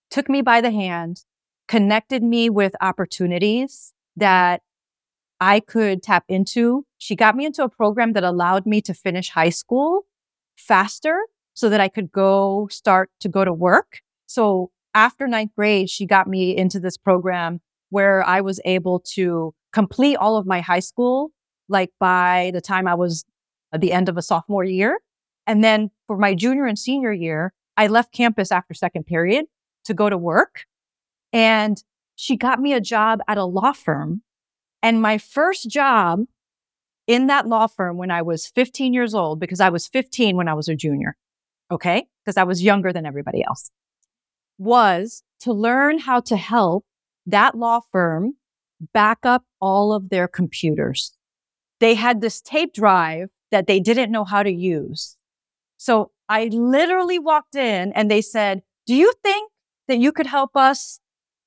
took 0.09 0.29
me 0.29 0.41
by 0.41 0.61
the 0.61 0.71
hand, 0.71 1.23
connected 1.67 2.23
me 2.23 2.49
with 2.49 2.73
opportunities 2.81 3.93
that 4.15 4.61
I 5.39 5.59
could 5.59 6.01
tap 6.01 6.25
into. 6.27 6.85
She 6.97 7.15
got 7.15 7.35
me 7.35 7.45
into 7.45 7.63
a 7.63 7.69
program 7.69 8.13
that 8.13 8.23
allowed 8.23 8.65
me 8.65 8.81
to 8.81 8.93
finish 8.93 9.29
high 9.29 9.49
school 9.49 10.05
faster 10.57 11.19
so 11.53 11.69
that 11.69 11.79
I 11.79 11.87
could 11.87 12.11
go 12.11 12.67
start 12.69 13.09
to 13.19 13.29
go 13.29 13.45
to 13.45 13.53
work 13.53 14.01
So 14.27 14.71
after 14.93 15.27
ninth 15.27 15.51
grade, 15.55 15.89
she 15.89 16.05
got 16.05 16.27
me 16.27 16.55
into 16.55 16.79
this 16.79 16.97
program 16.97 17.61
where 17.89 18.23
I 18.23 18.41
was 18.41 18.59
able 18.65 18.99
to 19.15 19.53
complete 19.73 20.15
all 20.15 20.37
of 20.37 20.45
my 20.45 20.61
high 20.61 20.79
school, 20.79 21.31
like 21.69 21.91
by 21.99 22.51
the 22.53 22.61
time 22.61 22.87
I 22.87 22.95
was 22.95 23.23
at 23.73 23.81
the 23.81 23.91
end 23.91 24.09
of 24.09 24.17
a 24.17 24.21
sophomore 24.21 24.63
year. 24.63 24.99
And 25.45 25.63
then 25.63 25.91
for 26.07 26.17
my 26.17 26.33
junior 26.33 26.65
and 26.65 26.77
senior 26.77 27.13
year, 27.13 27.53
I 27.75 27.87
left 27.87 28.13
campus 28.13 28.51
after 28.51 28.73
second 28.73 29.05
period 29.05 29.45
to 29.85 29.93
go 29.93 30.09
to 30.09 30.17
work. 30.17 30.65
And 31.31 31.81
she 32.15 32.35
got 32.35 32.59
me 32.59 32.73
a 32.73 32.81
job 32.81 33.19
at 33.27 33.37
a 33.37 33.45
law 33.45 33.73
firm. 33.73 34.23
And 34.81 35.01
my 35.01 35.17
first 35.17 35.69
job 35.69 36.21
in 37.05 37.27
that 37.27 37.47
law 37.47 37.67
firm 37.67 37.97
when 37.97 38.11
I 38.11 38.21
was 38.21 38.47
15 38.47 38.93
years 38.93 39.13
old, 39.13 39.39
because 39.39 39.61
I 39.61 39.69
was 39.69 39.87
15 39.87 40.35
when 40.35 40.47
I 40.47 40.53
was 40.53 40.67
a 40.67 40.75
junior, 40.75 41.15
okay? 41.71 42.07
Because 42.23 42.37
I 42.37 42.43
was 42.43 42.63
younger 42.63 42.91
than 42.91 43.05
everybody 43.05 43.43
else, 43.43 43.71
was 44.57 45.23
to 45.41 45.53
learn 45.53 45.99
how 45.99 46.19
to 46.21 46.35
help 46.35 46.85
that 47.27 47.55
law 47.55 47.81
firm 47.91 48.35
back 48.93 49.19
up 49.23 49.43
all 49.61 49.93
of 49.93 50.09
their 50.09 50.27
computers. 50.27 51.15
They 51.79 51.93
had 51.93 52.21
this 52.21 52.41
tape 52.41 52.73
drive 52.73 53.29
that 53.51 53.67
they 53.67 53.79
didn't 53.79 54.11
know 54.11 54.23
how 54.23 54.43
to 54.43 54.51
use. 54.51 55.15
So 55.77 56.11
I 56.27 56.45
literally 56.45 57.19
walked 57.19 57.55
in 57.55 57.93
and 57.93 58.09
they 58.09 58.21
said, 58.21 58.63
do 58.87 58.95
you 58.95 59.13
think 59.23 59.51
that 59.87 59.99
you 59.99 60.11
could 60.11 60.27
help 60.27 60.55
us 60.55 60.99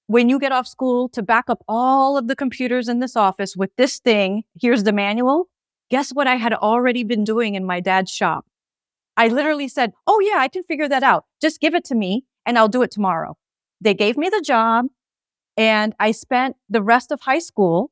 when 0.06 0.28
you 0.28 0.38
get 0.38 0.52
off 0.52 0.66
school 0.66 1.08
to 1.10 1.22
back 1.22 1.44
up 1.48 1.62
all 1.68 2.16
of 2.16 2.28
the 2.28 2.36
computers 2.36 2.88
in 2.88 3.00
this 3.00 3.16
office 3.16 3.56
with 3.56 3.74
this 3.76 3.98
thing? 3.98 4.44
Here's 4.60 4.84
the 4.84 4.92
manual. 4.92 5.48
Guess 5.90 6.12
what 6.12 6.26
I 6.26 6.36
had 6.36 6.52
already 6.54 7.02
been 7.02 7.24
doing 7.24 7.54
in 7.54 7.64
my 7.64 7.80
dad's 7.80 8.10
shop? 8.10 8.46
I 9.16 9.28
literally 9.28 9.68
said, 9.68 9.92
Oh 10.06 10.20
yeah, 10.20 10.38
I 10.38 10.48
can 10.48 10.62
figure 10.62 10.88
that 10.88 11.02
out. 11.02 11.24
Just 11.42 11.60
give 11.60 11.74
it 11.74 11.84
to 11.86 11.94
me 11.94 12.24
and 12.46 12.56
I'll 12.56 12.68
do 12.68 12.82
it 12.82 12.90
tomorrow. 12.90 13.36
They 13.80 13.94
gave 13.94 14.16
me 14.16 14.28
the 14.28 14.42
job 14.44 14.86
and 15.60 15.94
I 16.00 16.12
spent 16.12 16.56
the 16.70 16.82
rest 16.82 17.12
of 17.12 17.20
high 17.20 17.38
school 17.38 17.90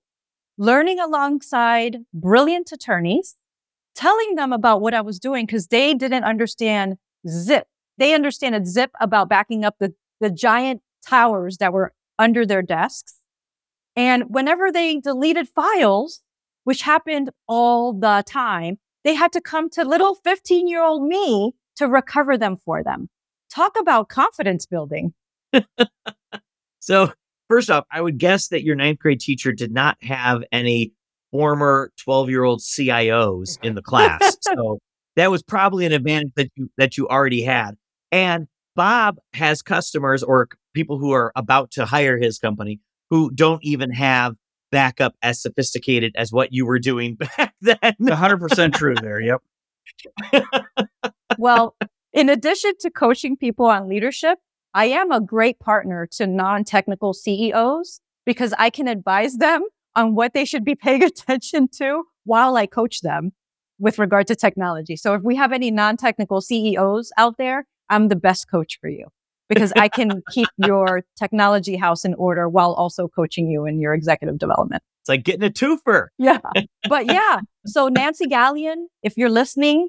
learning 0.57 0.99
alongside 0.99 1.99
brilliant 2.15 2.73
attorneys, 2.73 3.37
telling 3.95 4.37
them 4.37 4.55
about 4.55 4.81
what 4.81 4.95
I 4.95 5.03
was 5.03 5.19
doing 5.19 5.45
because 5.45 5.67
they 5.67 5.93
didn't 5.93 6.25
understand 6.25 6.97
zip. 7.29 7.67
They 7.99 8.15
understand 8.15 8.55
a 8.55 8.65
zip 8.65 8.93
about 9.03 9.29
backing 9.29 9.67
up 9.67 9.77
the, 9.79 9.93
the 10.19 10.31
giant 10.31 10.81
towers 11.07 11.59
that 11.59 11.75
were 11.75 11.93
under 12.19 12.47
their 12.47 12.63
desks. 12.63 13.17
And 13.95 14.25
whenever 14.31 14.73
they 14.73 14.99
deleted 14.99 15.47
files, 15.47 16.23
which 16.65 16.83
happened 16.83 17.33
all 17.47 17.93
the 17.93 18.25
time, 18.27 18.79
they 19.05 19.13
had 19.13 19.31
to 19.33 19.43
come 19.43 19.69
to 19.71 19.85
little 19.85 20.15
15 20.15 20.69
year 20.69 20.83
old 20.83 21.07
me 21.07 21.53
to 21.77 21.87
recover 21.87 22.39
them 22.39 22.57
for 22.57 22.83
them. 22.83 23.11
Talk 23.55 23.77
about 23.79 24.09
confidence 24.09 24.65
building. 24.65 25.13
so 26.81 27.13
first 27.49 27.71
off, 27.71 27.85
I 27.91 28.01
would 28.01 28.19
guess 28.19 28.49
that 28.49 28.63
your 28.63 28.77
ninth 28.77 28.99
grade 28.99 29.21
teacher 29.21 29.53
did 29.53 29.73
not 29.73 29.97
have 30.03 30.43
any 30.53 30.93
former 31.31 31.93
12 32.03 32.31
year 32.31 32.45
old 32.45 32.61
CIOs 32.61 33.59
in 33.63 33.75
the 33.75 33.83
class. 33.83 34.37
so 34.43 34.79
that 35.17 35.31
was 35.31 35.43
probably 35.43 35.85
an 35.87 35.93
advantage 35.93 36.33
that 36.37 36.51
you, 36.55 36.71
that 36.79 36.97
you 36.97 37.09
already 37.09 37.43
had. 37.43 37.77
And 38.13 38.47
Bob 38.77 39.19
has 39.35 39.63
customers 39.63 40.23
or 40.23 40.49
people 40.75 40.99
who 40.99 41.13
are 41.13 41.33
about 41.35 41.73
to 41.73 41.85
hire 41.85 42.19
his 42.19 42.39
company 42.39 42.81
who 43.11 43.31
don't 43.31 43.63
even 43.65 43.91
have 43.91 44.37
backup 44.71 45.15
as 45.23 45.41
sophisticated 45.41 46.13
as 46.17 46.33
what 46.33 46.53
you 46.53 46.67
were 46.67 46.79
doing 46.79 47.15
back 47.37 47.55
then. 47.61 47.79
100% 48.01 48.75
true 48.75 48.95
there. 48.95 49.21
Yep. 49.21 49.43
well, 51.39 51.75
in 52.13 52.29
addition 52.29 52.73
to 52.81 52.91
coaching 52.91 53.37
people 53.37 53.67
on 53.67 53.89
leadership, 53.89 54.39
I 54.75 54.87
am 54.87 55.11
a 55.11 55.21
great 55.21 55.59
partner 55.59 56.07
to 56.13 56.27
non 56.27 56.65
technical 56.65 57.15
CEOs 57.15 58.01
because 58.27 58.53
I 58.59 58.71
can 58.71 58.89
advise 58.89 59.37
them 59.37 59.63
on 59.97 60.15
what 60.15 60.35
they 60.35 60.45
should 60.45 60.65
be 60.65 60.75
paying 60.85 61.03
attention 61.03 61.69
to 61.79 62.05
while 62.25 62.57
I 62.57 62.67
coach 62.67 63.01
them 63.01 63.33
with 63.79 63.99
regard 63.99 64.27
to 64.27 64.37
technology. 64.37 64.97
So 64.97 65.15
if 65.15 65.23
we 65.23 65.37
have 65.37 65.53
any 65.53 65.71
non 65.71 65.97
technical 65.97 66.41
CEOs 66.41 67.11
out 67.17 67.37
there, 67.39 67.67
I'm 67.89 68.09
the 68.09 68.17
best 68.17 68.51
coach 68.51 68.79
for 68.81 68.89
you 68.89 69.07
because 69.49 69.73
I 69.77 69.89
can 69.89 70.23
keep 70.33 70.49
your 70.59 71.03
technology 71.17 71.77
house 71.77 72.05
in 72.05 72.15
order 72.15 72.49
while 72.49 72.73
also 72.75 73.09
coaching 73.09 73.49
you 73.49 73.65
in 73.65 73.81
your 73.81 73.95
executive 73.95 74.39
development. 74.39 74.83
It's 75.03 75.09
like 75.09 75.25
getting 75.25 75.45
a 75.45 75.51
twofer. 75.51 76.09
Yeah. 76.19 76.41
But 76.89 77.07
yeah. 77.07 77.41
So 77.67 77.89
Nancy 77.89 78.27
Gallion, 78.27 78.87
if 79.03 79.17
you're 79.17 79.31
listening, 79.31 79.89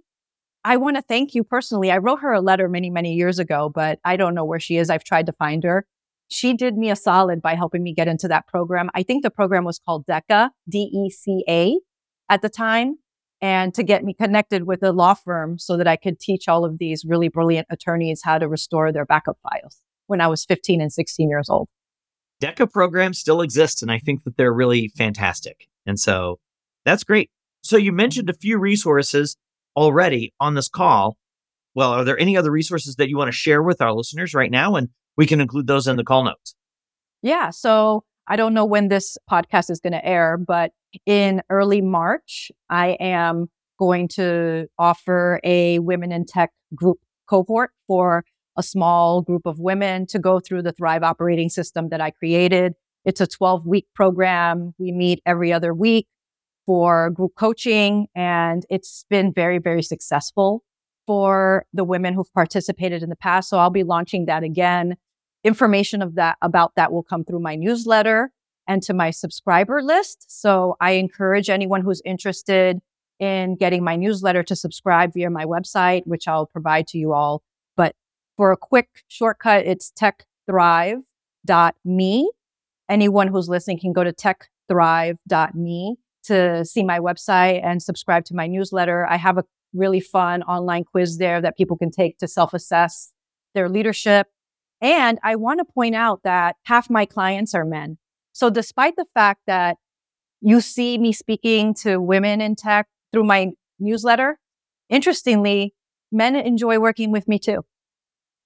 I 0.65 0.77
want 0.77 0.97
to 0.97 1.01
thank 1.01 1.33
you 1.33 1.43
personally. 1.43 1.91
I 1.91 1.97
wrote 1.97 2.19
her 2.19 2.33
a 2.33 2.41
letter 2.41 2.67
many, 2.67 2.89
many 2.89 3.13
years 3.13 3.39
ago, 3.39 3.71
but 3.73 3.99
I 4.03 4.17
don't 4.17 4.35
know 4.35 4.45
where 4.45 4.59
she 4.59 4.77
is. 4.77 4.89
I've 4.89 5.03
tried 5.03 5.25
to 5.27 5.31
find 5.33 5.63
her. 5.63 5.85
She 6.27 6.53
did 6.53 6.77
me 6.77 6.91
a 6.91 6.95
solid 6.95 7.41
by 7.41 7.55
helping 7.55 7.81
me 7.81 7.93
get 7.93 8.07
into 8.07 8.27
that 8.27 8.47
program. 8.47 8.89
I 8.93 9.03
think 9.03 9.23
the 9.23 9.31
program 9.31 9.63
was 9.63 9.79
called 9.79 10.05
DECA, 10.05 10.49
D 10.69 10.79
E 10.93 11.09
C 11.09 11.43
A 11.47 11.79
at 12.29 12.41
the 12.41 12.49
time, 12.49 12.97
and 13.41 13.73
to 13.73 13.83
get 13.83 14.03
me 14.03 14.13
connected 14.13 14.67
with 14.67 14.83
a 14.83 14.91
law 14.91 15.15
firm 15.15 15.57
so 15.57 15.77
that 15.77 15.87
I 15.87 15.95
could 15.95 16.19
teach 16.19 16.47
all 16.47 16.65
of 16.65 16.77
these 16.77 17.03
really 17.05 17.29
brilliant 17.29 17.67
attorneys 17.71 18.21
how 18.23 18.37
to 18.37 18.47
restore 18.47 18.91
their 18.91 19.05
backup 19.05 19.37
files 19.41 19.81
when 20.07 20.21
I 20.21 20.27
was 20.27 20.45
15 20.45 20.81
and 20.81 20.91
16 20.91 21.29
years 21.29 21.49
old. 21.49 21.67
DECA 22.41 22.71
programs 22.71 23.17
still 23.17 23.41
exist, 23.41 23.81
and 23.81 23.91
I 23.91 23.97
think 23.97 24.23
that 24.23 24.37
they're 24.37 24.53
really 24.53 24.89
fantastic. 24.89 25.67
And 25.85 25.99
so 25.99 26.39
that's 26.85 27.03
great. 27.03 27.31
So 27.61 27.75
you 27.75 27.91
mentioned 27.91 28.29
a 28.29 28.33
few 28.33 28.57
resources 28.57 29.35
already 29.79 30.33
on 30.39 30.55
this 30.55 30.67
call. 30.67 31.17
Well, 31.73 31.93
are 31.93 32.03
there 32.03 32.19
any 32.19 32.35
other 32.35 32.51
resources 32.51 32.97
that 32.97 33.07
you 33.07 33.17
want 33.17 33.29
to 33.29 33.37
share 33.37 33.63
with 33.63 33.81
our 33.81 33.93
listeners 33.93 34.33
right 34.33 34.51
now? 34.51 34.75
And 34.75 34.89
we 35.15 35.25
can 35.25 35.39
include 35.39 35.67
those 35.67 35.87
in 35.87 35.95
the 35.95 36.03
call 36.03 36.25
notes. 36.25 36.53
Yeah. 37.21 37.49
So 37.51 38.03
I 38.27 38.35
don't 38.35 38.53
know 38.53 38.65
when 38.65 38.89
this 38.89 39.17
podcast 39.31 39.69
is 39.69 39.79
going 39.79 39.93
to 39.93 40.05
air, 40.05 40.37
but 40.37 40.71
in 41.05 41.41
early 41.49 41.81
March, 41.81 42.51
I 42.69 42.97
am 42.99 43.47
going 43.79 44.09
to 44.09 44.67
offer 44.77 45.39
a 45.43 45.79
women 45.79 46.11
in 46.11 46.25
tech 46.25 46.51
group 46.75 46.97
cohort 47.29 47.71
for 47.87 48.25
a 48.57 48.63
small 48.63 49.21
group 49.21 49.43
of 49.45 49.59
women 49.59 50.05
to 50.07 50.19
go 50.19 50.41
through 50.41 50.63
the 50.63 50.73
Thrive 50.73 51.03
operating 51.03 51.49
system 51.49 51.89
that 51.89 52.01
I 52.01 52.11
created. 52.11 52.73
It's 53.05 53.21
a 53.21 53.27
12 53.27 53.65
week 53.65 53.87
program. 53.95 54.73
We 54.77 54.91
meet 54.91 55.21
every 55.25 55.53
other 55.53 55.73
week 55.73 56.07
for 56.69 57.09
group 57.09 57.33
coaching 57.33 58.05
and 58.13 58.63
it's 58.69 59.03
been 59.09 59.33
very, 59.33 59.57
very 59.57 59.81
successful 59.81 60.63
for 61.07 61.65
the 61.73 61.83
women 61.83 62.13
who've 62.13 62.31
participated 62.31 63.01
in 63.01 63.09
the 63.09 63.15
past. 63.15 63.49
So 63.49 63.57
I'll 63.57 63.71
be 63.71 63.81
launching 63.81 64.27
that 64.27 64.43
again. 64.43 64.95
Information 65.43 66.03
of 66.03 66.13
that 66.13 66.37
about 66.43 66.75
that 66.75 66.91
will 66.91 67.01
come 67.01 67.23
through 67.23 67.39
my 67.39 67.55
newsletter 67.55 68.31
and 68.67 68.83
to 68.83 68.93
my 68.93 69.09
subscriber 69.09 69.81
list. 69.81 70.27
So 70.27 70.75
I 70.79 70.91
encourage 70.91 71.49
anyone 71.49 71.81
who's 71.81 72.03
interested 72.05 72.77
in 73.19 73.55
getting 73.55 73.83
my 73.83 73.95
newsletter 73.95 74.43
to 74.43 74.55
subscribe 74.55 75.13
via 75.15 75.31
my 75.31 75.45
website, 75.45 76.03
which 76.05 76.27
I'll 76.27 76.45
provide 76.45 76.85
to 76.89 76.99
you 76.99 77.13
all. 77.13 77.41
But 77.77 77.95
for 78.37 78.51
a 78.51 78.57
quick 78.57 78.89
shortcut, 79.07 79.65
it's 79.65 79.91
techthrive.me. 80.47 81.01
Anyone 82.87 83.27
who's 83.27 83.49
listening 83.49 83.79
can 83.79 83.91
go 83.91 84.03
to 84.03 84.13
techthrive.me 84.13 85.97
to 86.23 86.65
see 86.65 86.83
my 86.83 86.99
website 86.99 87.63
and 87.63 87.81
subscribe 87.81 88.25
to 88.25 88.35
my 88.35 88.47
newsletter. 88.47 89.05
I 89.07 89.17
have 89.17 89.37
a 89.37 89.43
really 89.73 89.99
fun 89.99 90.43
online 90.43 90.83
quiz 90.83 91.17
there 91.17 91.41
that 91.41 91.57
people 91.57 91.77
can 91.77 91.91
take 91.91 92.17
to 92.19 92.27
self 92.27 92.53
assess 92.53 93.13
their 93.53 93.69
leadership. 93.69 94.27
And 94.81 95.19
I 95.23 95.35
want 95.35 95.59
to 95.59 95.65
point 95.65 95.95
out 95.95 96.21
that 96.23 96.55
half 96.63 96.89
my 96.89 97.05
clients 97.05 97.53
are 97.53 97.65
men. 97.65 97.97
So 98.31 98.49
despite 98.49 98.95
the 98.95 99.05
fact 99.13 99.41
that 99.47 99.77
you 100.41 100.61
see 100.61 100.97
me 100.97 101.11
speaking 101.11 101.73
to 101.81 101.99
women 101.99 102.39
in 102.39 102.55
tech 102.55 102.87
through 103.11 103.25
my 103.25 103.51
newsletter, 103.79 104.39
interestingly, 104.89 105.73
men 106.11 106.35
enjoy 106.35 106.79
working 106.79 107.11
with 107.11 107.27
me 107.27 107.39
too. 107.39 107.65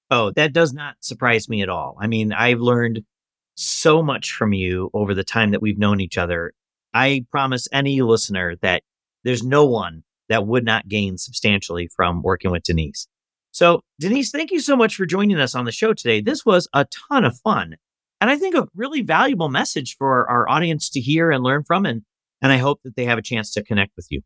Oh, 0.09 0.31
that 0.31 0.53
does 0.53 0.73
not 0.73 0.95
surprise 1.01 1.47
me 1.47 1.61
at 1.61 1.69
all. 1.69 1.97
I 1.99 2.07
mean, 2.07 2.33
I've 2.33 2.59
learned 2.59 3.01
so 3.55 4.01
much 4.01 4.31
from 4.31 4.53
you 4.53 4.89
over 4.93 5.13
the 5.13 5.23
time 5.23 5.51
that 5.51 5.61
we've 5.61 5.77
known 5.77 6.01
each 6.01 6.17
other. 6.17 6.53
I 6.93 7.25
promise 7.31 7.67
any 7.71 8.01
listener 8.01 8.55
that 8.61 8.83
there's 9.23 9.43
no 9.43 9.65
one 9.65 10.03
that 10.29 10.47
would 10.47 10.65
not 10.65 10.87
gain 10.87 11.17
substantially 11.17 11.89
from 11.95 12.21
working 12.21 12.51
with 12.51 12.63
Denise. 12.63 13.07
So, 13.51 13.81
Denise, 13.99 14.31
thank 14.31 14.51
you 14.51 14.59
so 14.59 14.75
much 14.75 14.95
for 14.95 15.05
joining 15.05 15.39
us 15.39 15.53
on 15.53 15.65
the 15.65 15.71
show 15.71 15.93
today. 15.93 16.21
This 16.21 16.45
was 16.45 16.67
a 16.73 16.85
ton 17.09 17.23
of 17.23 17.37
fun. 17.39 17.75
And 18.19 18.29
I 18.29 18.37
think 18.37 18.55
a 18.55 18.67
really 18.75 19.01
valuable 19.01 19.49
message 19.49 19.95
for 19.97 20.29
our 20.29 20.49
audience 20.49 20.89
to 20.91 20.99
hear 20.99 21.29
and 21.29 21.43
learn 21.43 21.63
from. 21.63 21.85
And, 21.85 22.01
and 22.41 22.51
I 22.51 22.57
hope 22.57 22.79
that 22.83 22.95
they 22.95 23.05
have 23.05 23.17
a 23.17 23.21
chance 23.21 23.51
to 23.53 23.63
connect 23.63 23.91
with 23.95 24.07
you. 24.09 24.21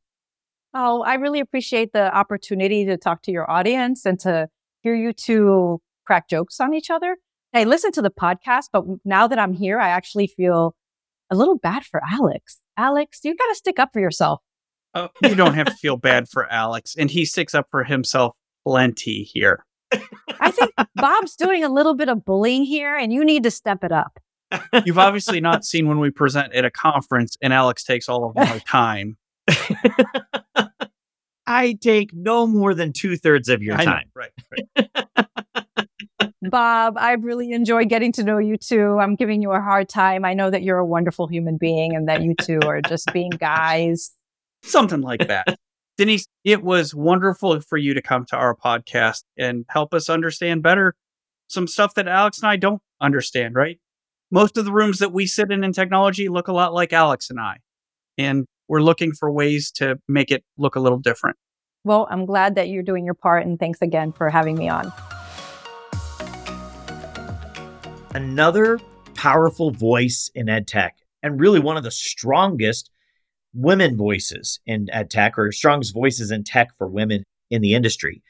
Oh, 0.74 1.01
I 1.01 1.15
really 1.15 1.39
appreciate 1.39 1.93
the 1.93 2.15
opportunity 2.15 2.86
to 2.86 2.97
talk 2.97 3.24
to 3.24 3.32
your 3.32 3.49
audience 3.49 4.05
and 4.05 4.20
to 4.20 4.47
hear 4.82 4.95
you 4.95 5.13
two 5.13 5.82
crack 6.05 6.30
jokes 6.30 6.59
on 6.59 6.74
each 6.74 6.89
other. 6.89 7.18
I 7.53 7.63
listen 7.63 7.91
to 7.93 8.01
the 8.01 8.11
podcast, 8.11 8.65
but 8.72 8.84
now 9.03 9.28
that 9.28 9.39
I'm 9.39 9.53
here, 9.53 9.80
I 9.80 9.89
actually 9.89 10.28
feel 10.28 10.76
a 11.30 11.36
little 11.36 11.58
bad 11.58 11.84
for 11.86 12.02
Alex. 12.10 12.60
Alex, 12.78 13.20
you 13.24 13.36
got 13.36 13.48
to 13.48 13.56
stick 13.56 13.80
up 13.80 13.90
for 13.94 14.00
yourself. 14.00 14.42
Oh, 14.94 15.10
you 15.24 15.36
don't 15.36 15.54
have 15.54 15.68
to 15.68 15.74
feel 15.74 15.98
bad 15.98 16.28
for 16.30 16.52
Alex, 16.52 16.96
and 16.98 17.12
he 17.12 17.26
sticks 17.26 17.54
up 17.54 17.68
for 17.70 17.84
himself 17.84 18.36
plenty 18.66 19.24
here. 19.24 19.66
I 20.40 20.52
think 20.52 20.72
Bob's 20.96 21.36
doing 21.36 21.64
a 21.64 21.70
little 21.70 21.94
bit 21.94 22.10
of 22.10 22.26
bullying 22.26 22.64
here, 22.64 22.96
and 22.96 23.14
you 23.14 23.24
need 23.24 23.44
to 23.44 23.52
step 23.52 23.84
it 23.84 23.92
up. 23.92 24.20
You've 24.86 24.98
obviously 24.98 25.42
not 25.42 25.66
seen 25.66 25.88
when 25.88 26.00
we 26.00 26.10
present 26.10 26.54
at 26.54 26.66
a 26.66 26.72
conference 26.72 27.36
and 27.42 27.54
Alex 27.54 27.84
takes 27.84 28.08
all 28.08 28.30
of 28.30 28.36
my 28.36 28.60
time. 28.68 29.18
I 31.48 31.78
take 31.82 32.14
no 32.14 32.48
more 32.48 32.74
than 32.74 32.94
two 32.94 33.18
thirds 33.18 33.50
of 33.50 33.62
your 33.62 33.76
I 33.76 33.86
know, 33.86 33.92
time. 33.92 34.12
Right. 34.16 34.32
right. 34.78 35.28
Bob, 36.50 36.98
I've 36.98 37.24
really 37.24 37.52
enjoyed 37.52 37.89
getting 37.89 38.12
to 38.14 38.24
know 38.24 38.38
you 38.38 38.58
too. 38.58 38.98
I'm 39.00 39.16
giving 39.16 39.41
you 39.41 39.52
a 39.52 39.62
hard 39.62 39.89
time. 39.89 40.26
I 40.26 40.34
know 40.34 40.50
that 40.50 40.64
you're 40.64 40.78
a 40.78 40.86
wonderful 40.86 41.28
human 41.28 41.58
being 41.58 41.95
and 41.95 42.08
that 42.08 42.22
you 42.22 42.36
two 42.41 42.60
are 42.66 42.82
just 42.82 43.12
being 43.14 43.32
guys. 43.32 44.12
Something 44.64 45.02
like 45.02 45.28
that. 45.28 45.58
Denise, 45.98 46.28
it 46.43 46.64
was 46.64 46.93
wonderful 46.93 47.60
for 47.62 47.78
you 47.78 47.93
to 47.93 48.02
come 48.02 48.26
to 48.26 48.36
our 48.36 48.56
podcast 48.56 49.24
and 49.38 49.66
help 49.70 49.93
us 49.93 50.10
understand 50.10 50.62
better 50.62 50.95
some 51.48 51.68
stuff 51.68 51.93
that 51.95 52.08
Alex 52.08 52.39
and 52.39 52.50
I 52.50 52.58
don't 52.58 52.82
understand, 53.02 53.56
right? 53.56 53.80
Most 54.30 54.58
of 54.58 54.66
the 54.66 54.72
rooms 54.72 55.00
that 55.00 55.14
we 55.14 55.26
sit 55.26 55.52
in 55.52 55.64
in 55.64 55.72
technology 55.72 56.28
look 56.28 56.48
a 56.48 56.54
lot 56.54 56.74
like 56.74 56.93
Alex 56.93 57.30
and 57.30 57.39
I. 57.39 57.58
And 58.18 58.45
we're 58.68 58.82
looking 58.82 59.14
for 59.14 59.32
ways 59.32 59.72
to 59.74 59.98
make 60.08 60.30
it 60.30 60.43
look 60.58 60.76
a 60.76 60.80
little 60.80 61.00
different. 61.00 61.38
Well, 61.84 62.08
I'm 62.12 62.26
glad 62.26 62.56
that 62.56 62.68
you're 62.68 62.84
doing 62.84 63.06
your 63.06 63.14
part, 63.14 63.45
and 63.45 63.58
thanks 63.58 63.82
again 63.82 64.12
for 64.12 64.30
having 64.30 64.58
me 64.58 64.68
on. 64.68 64.91
Another 68.18 68.80
powerful 69.13 69.70
voice 69.70 70.32
in 70.34 70.49
ed 70.49 70.68
tech, 70.68 70.97
and 71.22 71.39
really 71.39 71.59
one 71.59 71.78
of 71.78 71.84
the 71.84 71.91
strongest 71.91 72.89
women 73.53 73.95
voices 73.95 74.59
in 74.65 74.88
ed 74.91 75.11
tech, 75.11 75.38
or 75.38 75.51
strongest 75.51 75.93
voices 75.93 76.32
in 76.32 76.43
tech 76.43 76.70
for 76.80 76.88
women 76.88 77.24
in 77.51 77.61
the 77.61 77.76
industry. 77.76 78.24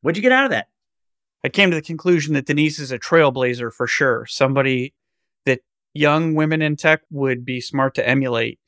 What'd 0.00 0.16
you 0.16 0.22
get 0.22 0.30
out 0.30 0.44
of 0.44 0.52
that? 0.52 0.68
I 1.44 1.48
came 1.48 1.70
to 1.70 1.74
the 1.74 1.82
conclusion 1.82 2.34
that 2.34 2.46
Denise 2.46 2.78
is 2.78 2.92
a 2.92 3.00
trailblazer 3.00 3.72
for 3.72 3.88
sure. 3.88 4.26
Somebody 4.26 4.94
that 5.44 5.58
young 5.92 6.36
women 6.36 6.62
in 6.62 6.76
tech 6.76 7.00
would 7.10 7.44
be 7.44 7.60
smart 7.60 7.96
to 7.96 8.08
emulate. 8.08 8.60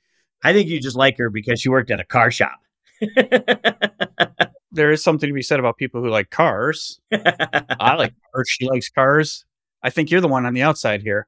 I 0.42 0.52
think 0.52 0.68
you 0.68 0.80
just 0.80 0.96
like 0.96 1.18
her 1.18 1.30
because 1.30 1.60
she 1.60 1.68
worked 1.68 1.92
at 1.92 2.00
a 2.00 2.04
car 2.04 2.32
shop. 2.32 2.58
There 4.70 4.92
is 4.92 5.02
something 5.02 5.28
to 5.28 5.34
be 5.34 5.42
said 5.42 5.58
about 5.58 5.76
people 5.76 6.02
who 6.02 6.08
like 6.08 6.30
cars. 6.30 7.00
I 7.12 7.94
like 7.94 8.12
cars. 8.32 8.48
She 8.48 8.68
likes 8.68 8.90
cars. 8.90 9.44
I 9.82 9.90
think 9.90 10.10
you're 10.10 10.20
the 10.20 10.28
one 10.28 10.46
on 10.46 10.54
the 10.54 10.62
outside 10.62 11.02
here. 11.02 11.26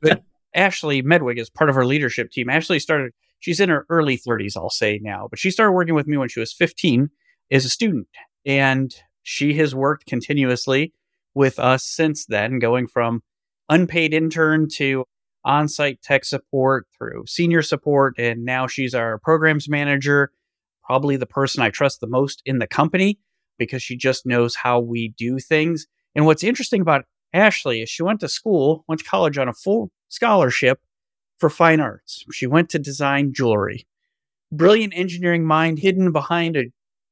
but 0.00 0.22
Ashley 0.54 1.02
Medwig 1.02 1.38
is 1.38 1.50
part 1.50 1.70
of 1.70 1.76
our 1.76 1.84
leadership 1.84 2.30
team. 2.30 2.50
Ashley 2.50 2.78
started, 2.78 3.12
she's 3.40 3.60
in 3.60 3.68
her 3.68 3.86
early 3.88 4.18
30s, 4.18 4.56
I'll 4.56 4.70
say 4.70 5.00
now, 5.02 5.26
but 5.28 5.38
she 5.38 5.50
started 5.50 5.72
working 5.72 5.94
with 5.94 6.06
me 6.06 6.16
when 6.16 6.28
she 6.28 6.40
was 6.40 6.52
15 6.52 7.10
as 7.50 7.64
a 7.64 7.70
student. 7.70 8.08
And 8.44 8.94
she 9.22 9.54
has 9.54 9.74
worked 9.74 10.06
continuously 10.06 10.92
with 11.34 11.58
us 11.58 11.84
since 11.84 12.26
then, 12.26 12.58
going 12.58 12.86
from 12.86 13.22
unpaid 13.68 14.12
intern 14.12 14.68
to 14.68 15.04
on 15.44 15.68
site 15.68 16.02
tech 16.02 16.24
support 16.24 16.86
through 16.96 17.24
senior 17.26 17.62
support. 17.62 18.14
And 18.18 18.44
now 18.44 18.66
she's 18.66 18.94
our 18.94 19.18
programs 19.18 19.68
manager, 19.68 20.30
probably 20.84 21.16
the 21.16 21.26
person 21.26 21.62
I 21.62 21.70
trust 21.70 22.00
the 22.00 22.06
most 22.06 22.42
in 22.44 22.58
the 22.58 22.66
company 22.66 23.18
because 23.58 23.82
she 23.82 23.96
just 23.96 24.26
knows 24.26 24.56
how 24.56 24.80
we 24.80 25.14
do 25.16 25.38
things. 25.38 25.86
And 26.14 26.26
what's 26.26 26.44
interesting 26.44 26.80
about 26.80 27.04
Ashley 27.32 27.82
is 27.82 27.88
she 27.88 28.02
went 28.02 28.20
to 28.20 28.28
school, 28.28 28.84
went 28.88 29.00
to 29.00 29.08
college 29.08 29.38
on 29.38 29.48
a 29.48 29.52
full 29.52 29.90
scholarship 30.08 30.80
for 31.38 31.48
fine 31.48 31.80
arts. 31.80 32.24
She 32.32 32.46
went 32.46 32.68
to 32.70 32.78
design 32.78 33.32
jewelry. 33.34 33.86
Brilliant 34.50 34.92
engineering 34.94 35.44
mind 35.44 35.78
hidden 35.78 36.12
behind 36.12 36.56
a 36.56 36.64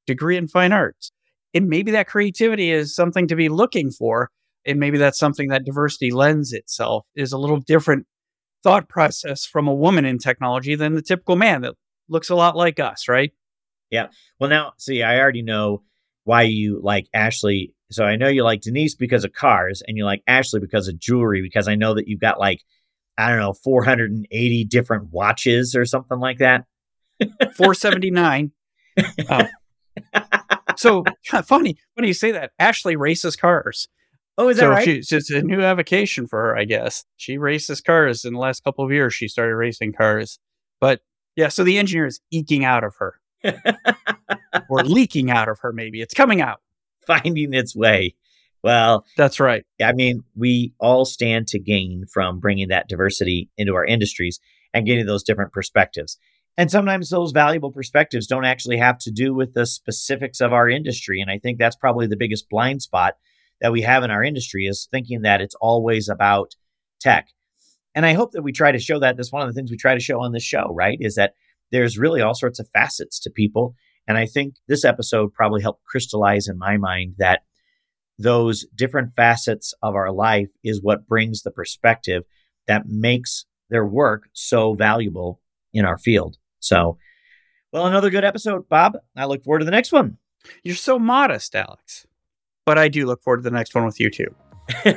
degree 0.07 0.37
in 0.37 0.49
fine 0.49 0.73
arts. 0.73 1.13
And 1.55 1.69
maybe 1.69 1.91
that 1.93 2.07
creativity 2.07 2.71
is 2.71 2.95
something 2.95 3.27
to 3.29 3.37
be 3.37 3.49
looking 3.49 3.91
for. 3.91 4.31
And 4.67 4.79
maybe 4.79 4.99
that's 4.99 5.19
something 5.19 5.49
that 5.49 5.65
diversity 5.65 6.11
lends 6.11 6.53
itself 6.53 7.07
is 7.15 7.33
a 7.33 7.39
little 7.39 7.61
different 7.61 8.07
thought 8.63 8.89
process 8.89 9.47
from 9.47 9.67
a 9.67 9.75
woman 9.75 10.05
in 10.05 10.19
technology 10.19 10.75
than 10.75 10.95
the 10.95 11.03
typical 11.03 11.37
man 11.37 11.63
that 11.63 11.75
looks 12.09 12.29
a 12.29 12.35
lot 12.35 12.57
like 12.57 12.79
us, 12.79 13.09
right? 13.09 13.33
Yeah. 13.91 14.09
Well, 14.39 14.51
now, 14.51 14.73
see, 14.79 15.03
I 15.03 15.19
already 15.19 15.43
know 15.43 15.83
why 16.25 16.43
you 16.43 16.81
like 16.83 17.09
Ashley. 17.15 17.73
So 17.91 18.05
I 18.05 18.17
know 18.17 18.29
you 18.29 18.45
like 18.45 18.61
Denise 18.61 18.95
because 18.95 19.25
of 19.25 19.33
cars, 19.33 19.83
and 19.87 19.97
you 19.97 20.05
like 20.05 20.23
Ashley 20.27 20.61
because 20.61 20.89
of 20.89 20.99
jewelry. 20.99 21.43
Because 21.43 21.69
I 21.69 21.75
know 21.75 21.95
that 21.95 22.09
you've 22.09 22.21
got 22.21 22.39
like, 22.39 22.61
I 23.19 23.31
don't 23.31 23.41
know, 23.41 23.53
480 23.53 24.65
different 24.65 25.13
watches 25.13 25.75
or 25.75 25.85
something 25.85 26.19
like 26.19 26.39
that. 26.39 26.65
479. 27.21 28.53
Oh. 29.31 29.47
so 30.77 31.05
funny, 31.45 31.79
funny 31.95 32.09
you 32.09 32.15
say 32.15 32.33
that. 32.33 32.51
Ashley 32.59 32.97
races 32.97 33.37
cars. 33.37 33.89
Oh, 34.37 34.49
is 34.49 34.57
that 34.57 34.63
so 34.63 34.69
right? 34.71 34.85
she, 34.85 35.17
it's 35.17 35.31
a 35.31 35.43
new 35.43 35.63
avocation 35.63 36.27
for 36.27 36.41
her, 36.41 36.57
I 36.57 36.65
guess. 36.65 37.05
She 37.17 37.39
races 37.39 37.81
cars 37.81 38.25
in 38.25 38.33
the 38.33 38.39
last 38.39 38.65
couple 38.65 38.85
of 38.85 38.91
years. 38.91 39.15
She 39.15 39.29
started 39.29 39.55
racing 39.55 39.93
cars, 39.93 40.39
but 40.81 41.01
yeah. 41.37 41.49
So 41.49 41.63
the 41.63 41.79
engineer 41.79 42.07
is 42.07 42.21
eking 42.31 42.65
out 42.65 42.85
of 42.85 42.95
her, 42.97 43.21
or 44.71 44.83
leaking 44.83 45.31
out 45.31 45.49
of 45.49 45.59
her. 45.61 45.73
Maybe 45.73 46.01
it's 46.01 46.15
coming 46.15 46.41
out. 46.41 46.61
Finding 47.07 47.55
its 47.55 47.75
way. 47.75 48.15
Well, 48.63 49.07
That's 49.17 49.41
right. 49.41 49.65
I 49.83 49.93
mean, 49.93 50.23
we 50.37 50.75
all 50.79 51.05
stand 51.05 51.49
to 51.49 51.59
gain 51.59 52.05
from 52.13 52.41
bringing 52.41 52.69
that 52.69 52.89
diversity 52.89 53.49
into 53.57 53.75
our 53.75 53.85
industries 53.85 54.39
and 54.75 54.87
getting 54.87 55.07
those 55.07 55.23
different 55.23 55.53
perspectives. 55.53 56.19
And 56.57 56.71
sometimes 56.71 57.09
those 57.09 57.33
valuable 57.33 57.73
perspectives 57.73 58.27
don't 58.27 58.45
actually 58.45 58.77
have 58.77 58.99
to 58.99 59.11
do 59.11 59.33
with 59.35 59.55
the 59.55 59.65
specifics 59.65 60.41
of 60.41 60.53
our 60.53 60.69
industry. 60.69 61.21
And 61.21 61.31
I 61.31 61.39
think 61.39 61.59
that's 61.59 61.77
probably 61.77 62.07
the 62.07 62.19
biggest 62.19 62.51
blind 62.51 62.83
spot 62.83 63.15
that 63.61 63.73
we 63.73 63.83
have 63.83 64.03
in 64.03 64.11
our 64.11 64.23
industry 64.23 64.67
is 64.67 64.89
thinking 64.91 65.23
that 65.23 65.41
it's 65.41 65.55
always 65.61 66.09
about 66.09 66.55
tech. 67.01 67.29
And 67.95 68.07
I 68.07 68.13
hope 68.13 68.33
that 68.33 68.43
we 68.43 68.53
try 68.53 68.73
to 68.73 68.79
show 68.79 68.99
that. 69.01 69.17
That's 69.17 69.33
one 69.33 69.43
of 69.43 69.49
the 69.49 69.55
things 69.55 69.71
we 69.71 69.77
try 69.77 69.95
to 69.95 70.01
show 70.01 70.21
on 70.21 70.33
this 70.33 70.43
show, 70.43 70.73
right? 70.75 70.99
Is 71.01 71.15
that 71.15 71.35
there's 71.73 71.99
really 71.99 72.21
all 72.21 72.35
sorts 72.35 72.59
of 72.59 72.69
facets 72.73 73.19
to 73.21 73.31
people. 73.31 73.75
And 74.11 74.19
I 74.19 74.27
think 74.27 74.57
this 74.67 74.85
episode 74.85 75.33
probably 75.33 75.63
helped 75.63 75.85
crystallize 75.85 76.49
in 76.49 76.59
my 76.59 76.77
mind 76.77 77.15
that 77.19 77.43
those 78.19 78.67
different 78.75 79.15
facets 79.15 79.73
of 79.85 79.95
our 79.95 80.11
life 80.11 80.49
is 80.65 80.83
what 80.83 81.07
brings 81.07 81.43
the 81.43 81.53
perspective 81.53 82.25
that 82.67 82.89
makes 82.89 83.45
their 83.69 83.87
work 83.87 84.25
so 84.33 84.75
valuable 84.75 85.41
in 85.73 85.85
our 85.85 85.97
field. 85.97 86.39
So, 86.59 86.99
well, 87.73 87.87
another 87.87 88.11
good 88.11 88.25
episode, 88.25 88.69
Bob. 88.69 88.99
I 89.17 89.27
look 89.27 89.45
forward 89.45 89.61
to 89.61 89.65
the 89.65 89.71
next 89.71 89.93
one. 89.93 90.19
You're 90.65 90.75
so 90.75 90.99
modest, 90.99 91.55
Alex. 91.55 92.05
But 92.67 92.79
I 92.79 92.89
do 92.89 93.07
look 93.07 93.23
forward 93.23 93.45
to 93.45 93.49
the 93.49 93.53
next 93.53 93.77
one 93.77 93.85
with 93.85 94.01
you 94.01 94.11
too. 94.11 94.35
All 94.87 94.95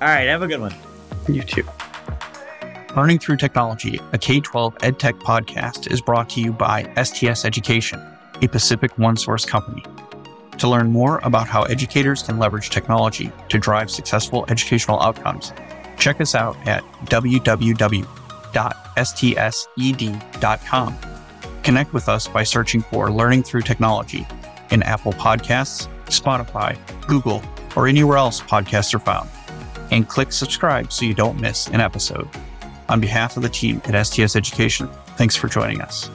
right, 0.00 0.26
have 0.26 0.42
a 0.42 0.48
good 0.48 0.58
one. 0.58 0.74
You 1.28 1.44
too. 1.44 1.62
Learning 2.96 3.18
Through 3.18 3.38
Technology, 3.38 4.00
a 4.12 4.18
K 4.18 4.38
12 4.38 4.76
EdTech 4.78 5.14
podcast, 5.14 5.90
is 5.90 6.00
brought 6.00 6.28
to 6.30 6.40
you 6.40 6.52
by 6.52 6.84
STS 7.02 7.44
Education, 7.44 8.00
a 8.40 8.46
Pacific 8.46 8.96
One 8.98 9.16
Source 9.16 9.44
company. 9.44 9.82
To 10.58 10.68
learn 10.68 10.92
more 10.92 11.18
about 11.24 11.48
how 11.48 11.64
educators 11.64 12.22
can 12.22 12.38
leverage 12.38 12.70
technology 12.70 13.32
to 13.48 13.58
drive 13.58 13.90
successful 13.90 14.44
educational 14.48 15.02
outcomes, 15.02 15.52
check 15.98 16.20
us 16.20 16.36
out 16.36 16.56
at 16.68 16.84
www.stsed.com. 17.06 17.72
Connect 21.64 21.92
with 21.92 22.08
us 22.08 22.28
by 22.28 22.44
searching 22.44 22.80
for 22.82 23.10
Learning 23.10 23.42
Through 23.42 23.62
Technology 23.62 24.24
in 24.70 24.84
Apple 24.84 25.14
Podcasts, 25.14 25.88
Spotify, 26.04 26.78
Google, 27.08 27.42
or 27.74 27.88
anywhere 27.88 28.18
else 28.18 28.40
podcasts 28.40 28.94
are 28.94 29.00
found. 29.00 29.28
And 29.90 30.08
click 30.08 30.30
subscribe 30.30 30.92
so 30.92 31.04
you 31.04 31.14
don't 31.14 31.40
miss 31.40 31.66
an 31.66 31.80
episode. 31.80 32.28
On 32.88 33.00
behalf 33.00 33.36
of 33.36 33.42
the 33.42 33.48
team 33.48 33.80
at 33.86 34.06
STS 34.06 34.36
Education, 34.36 34.88
thanks 35.16 35.36
for 35.36 35.48
joining 35.48 35.80
us. 35.80 36.10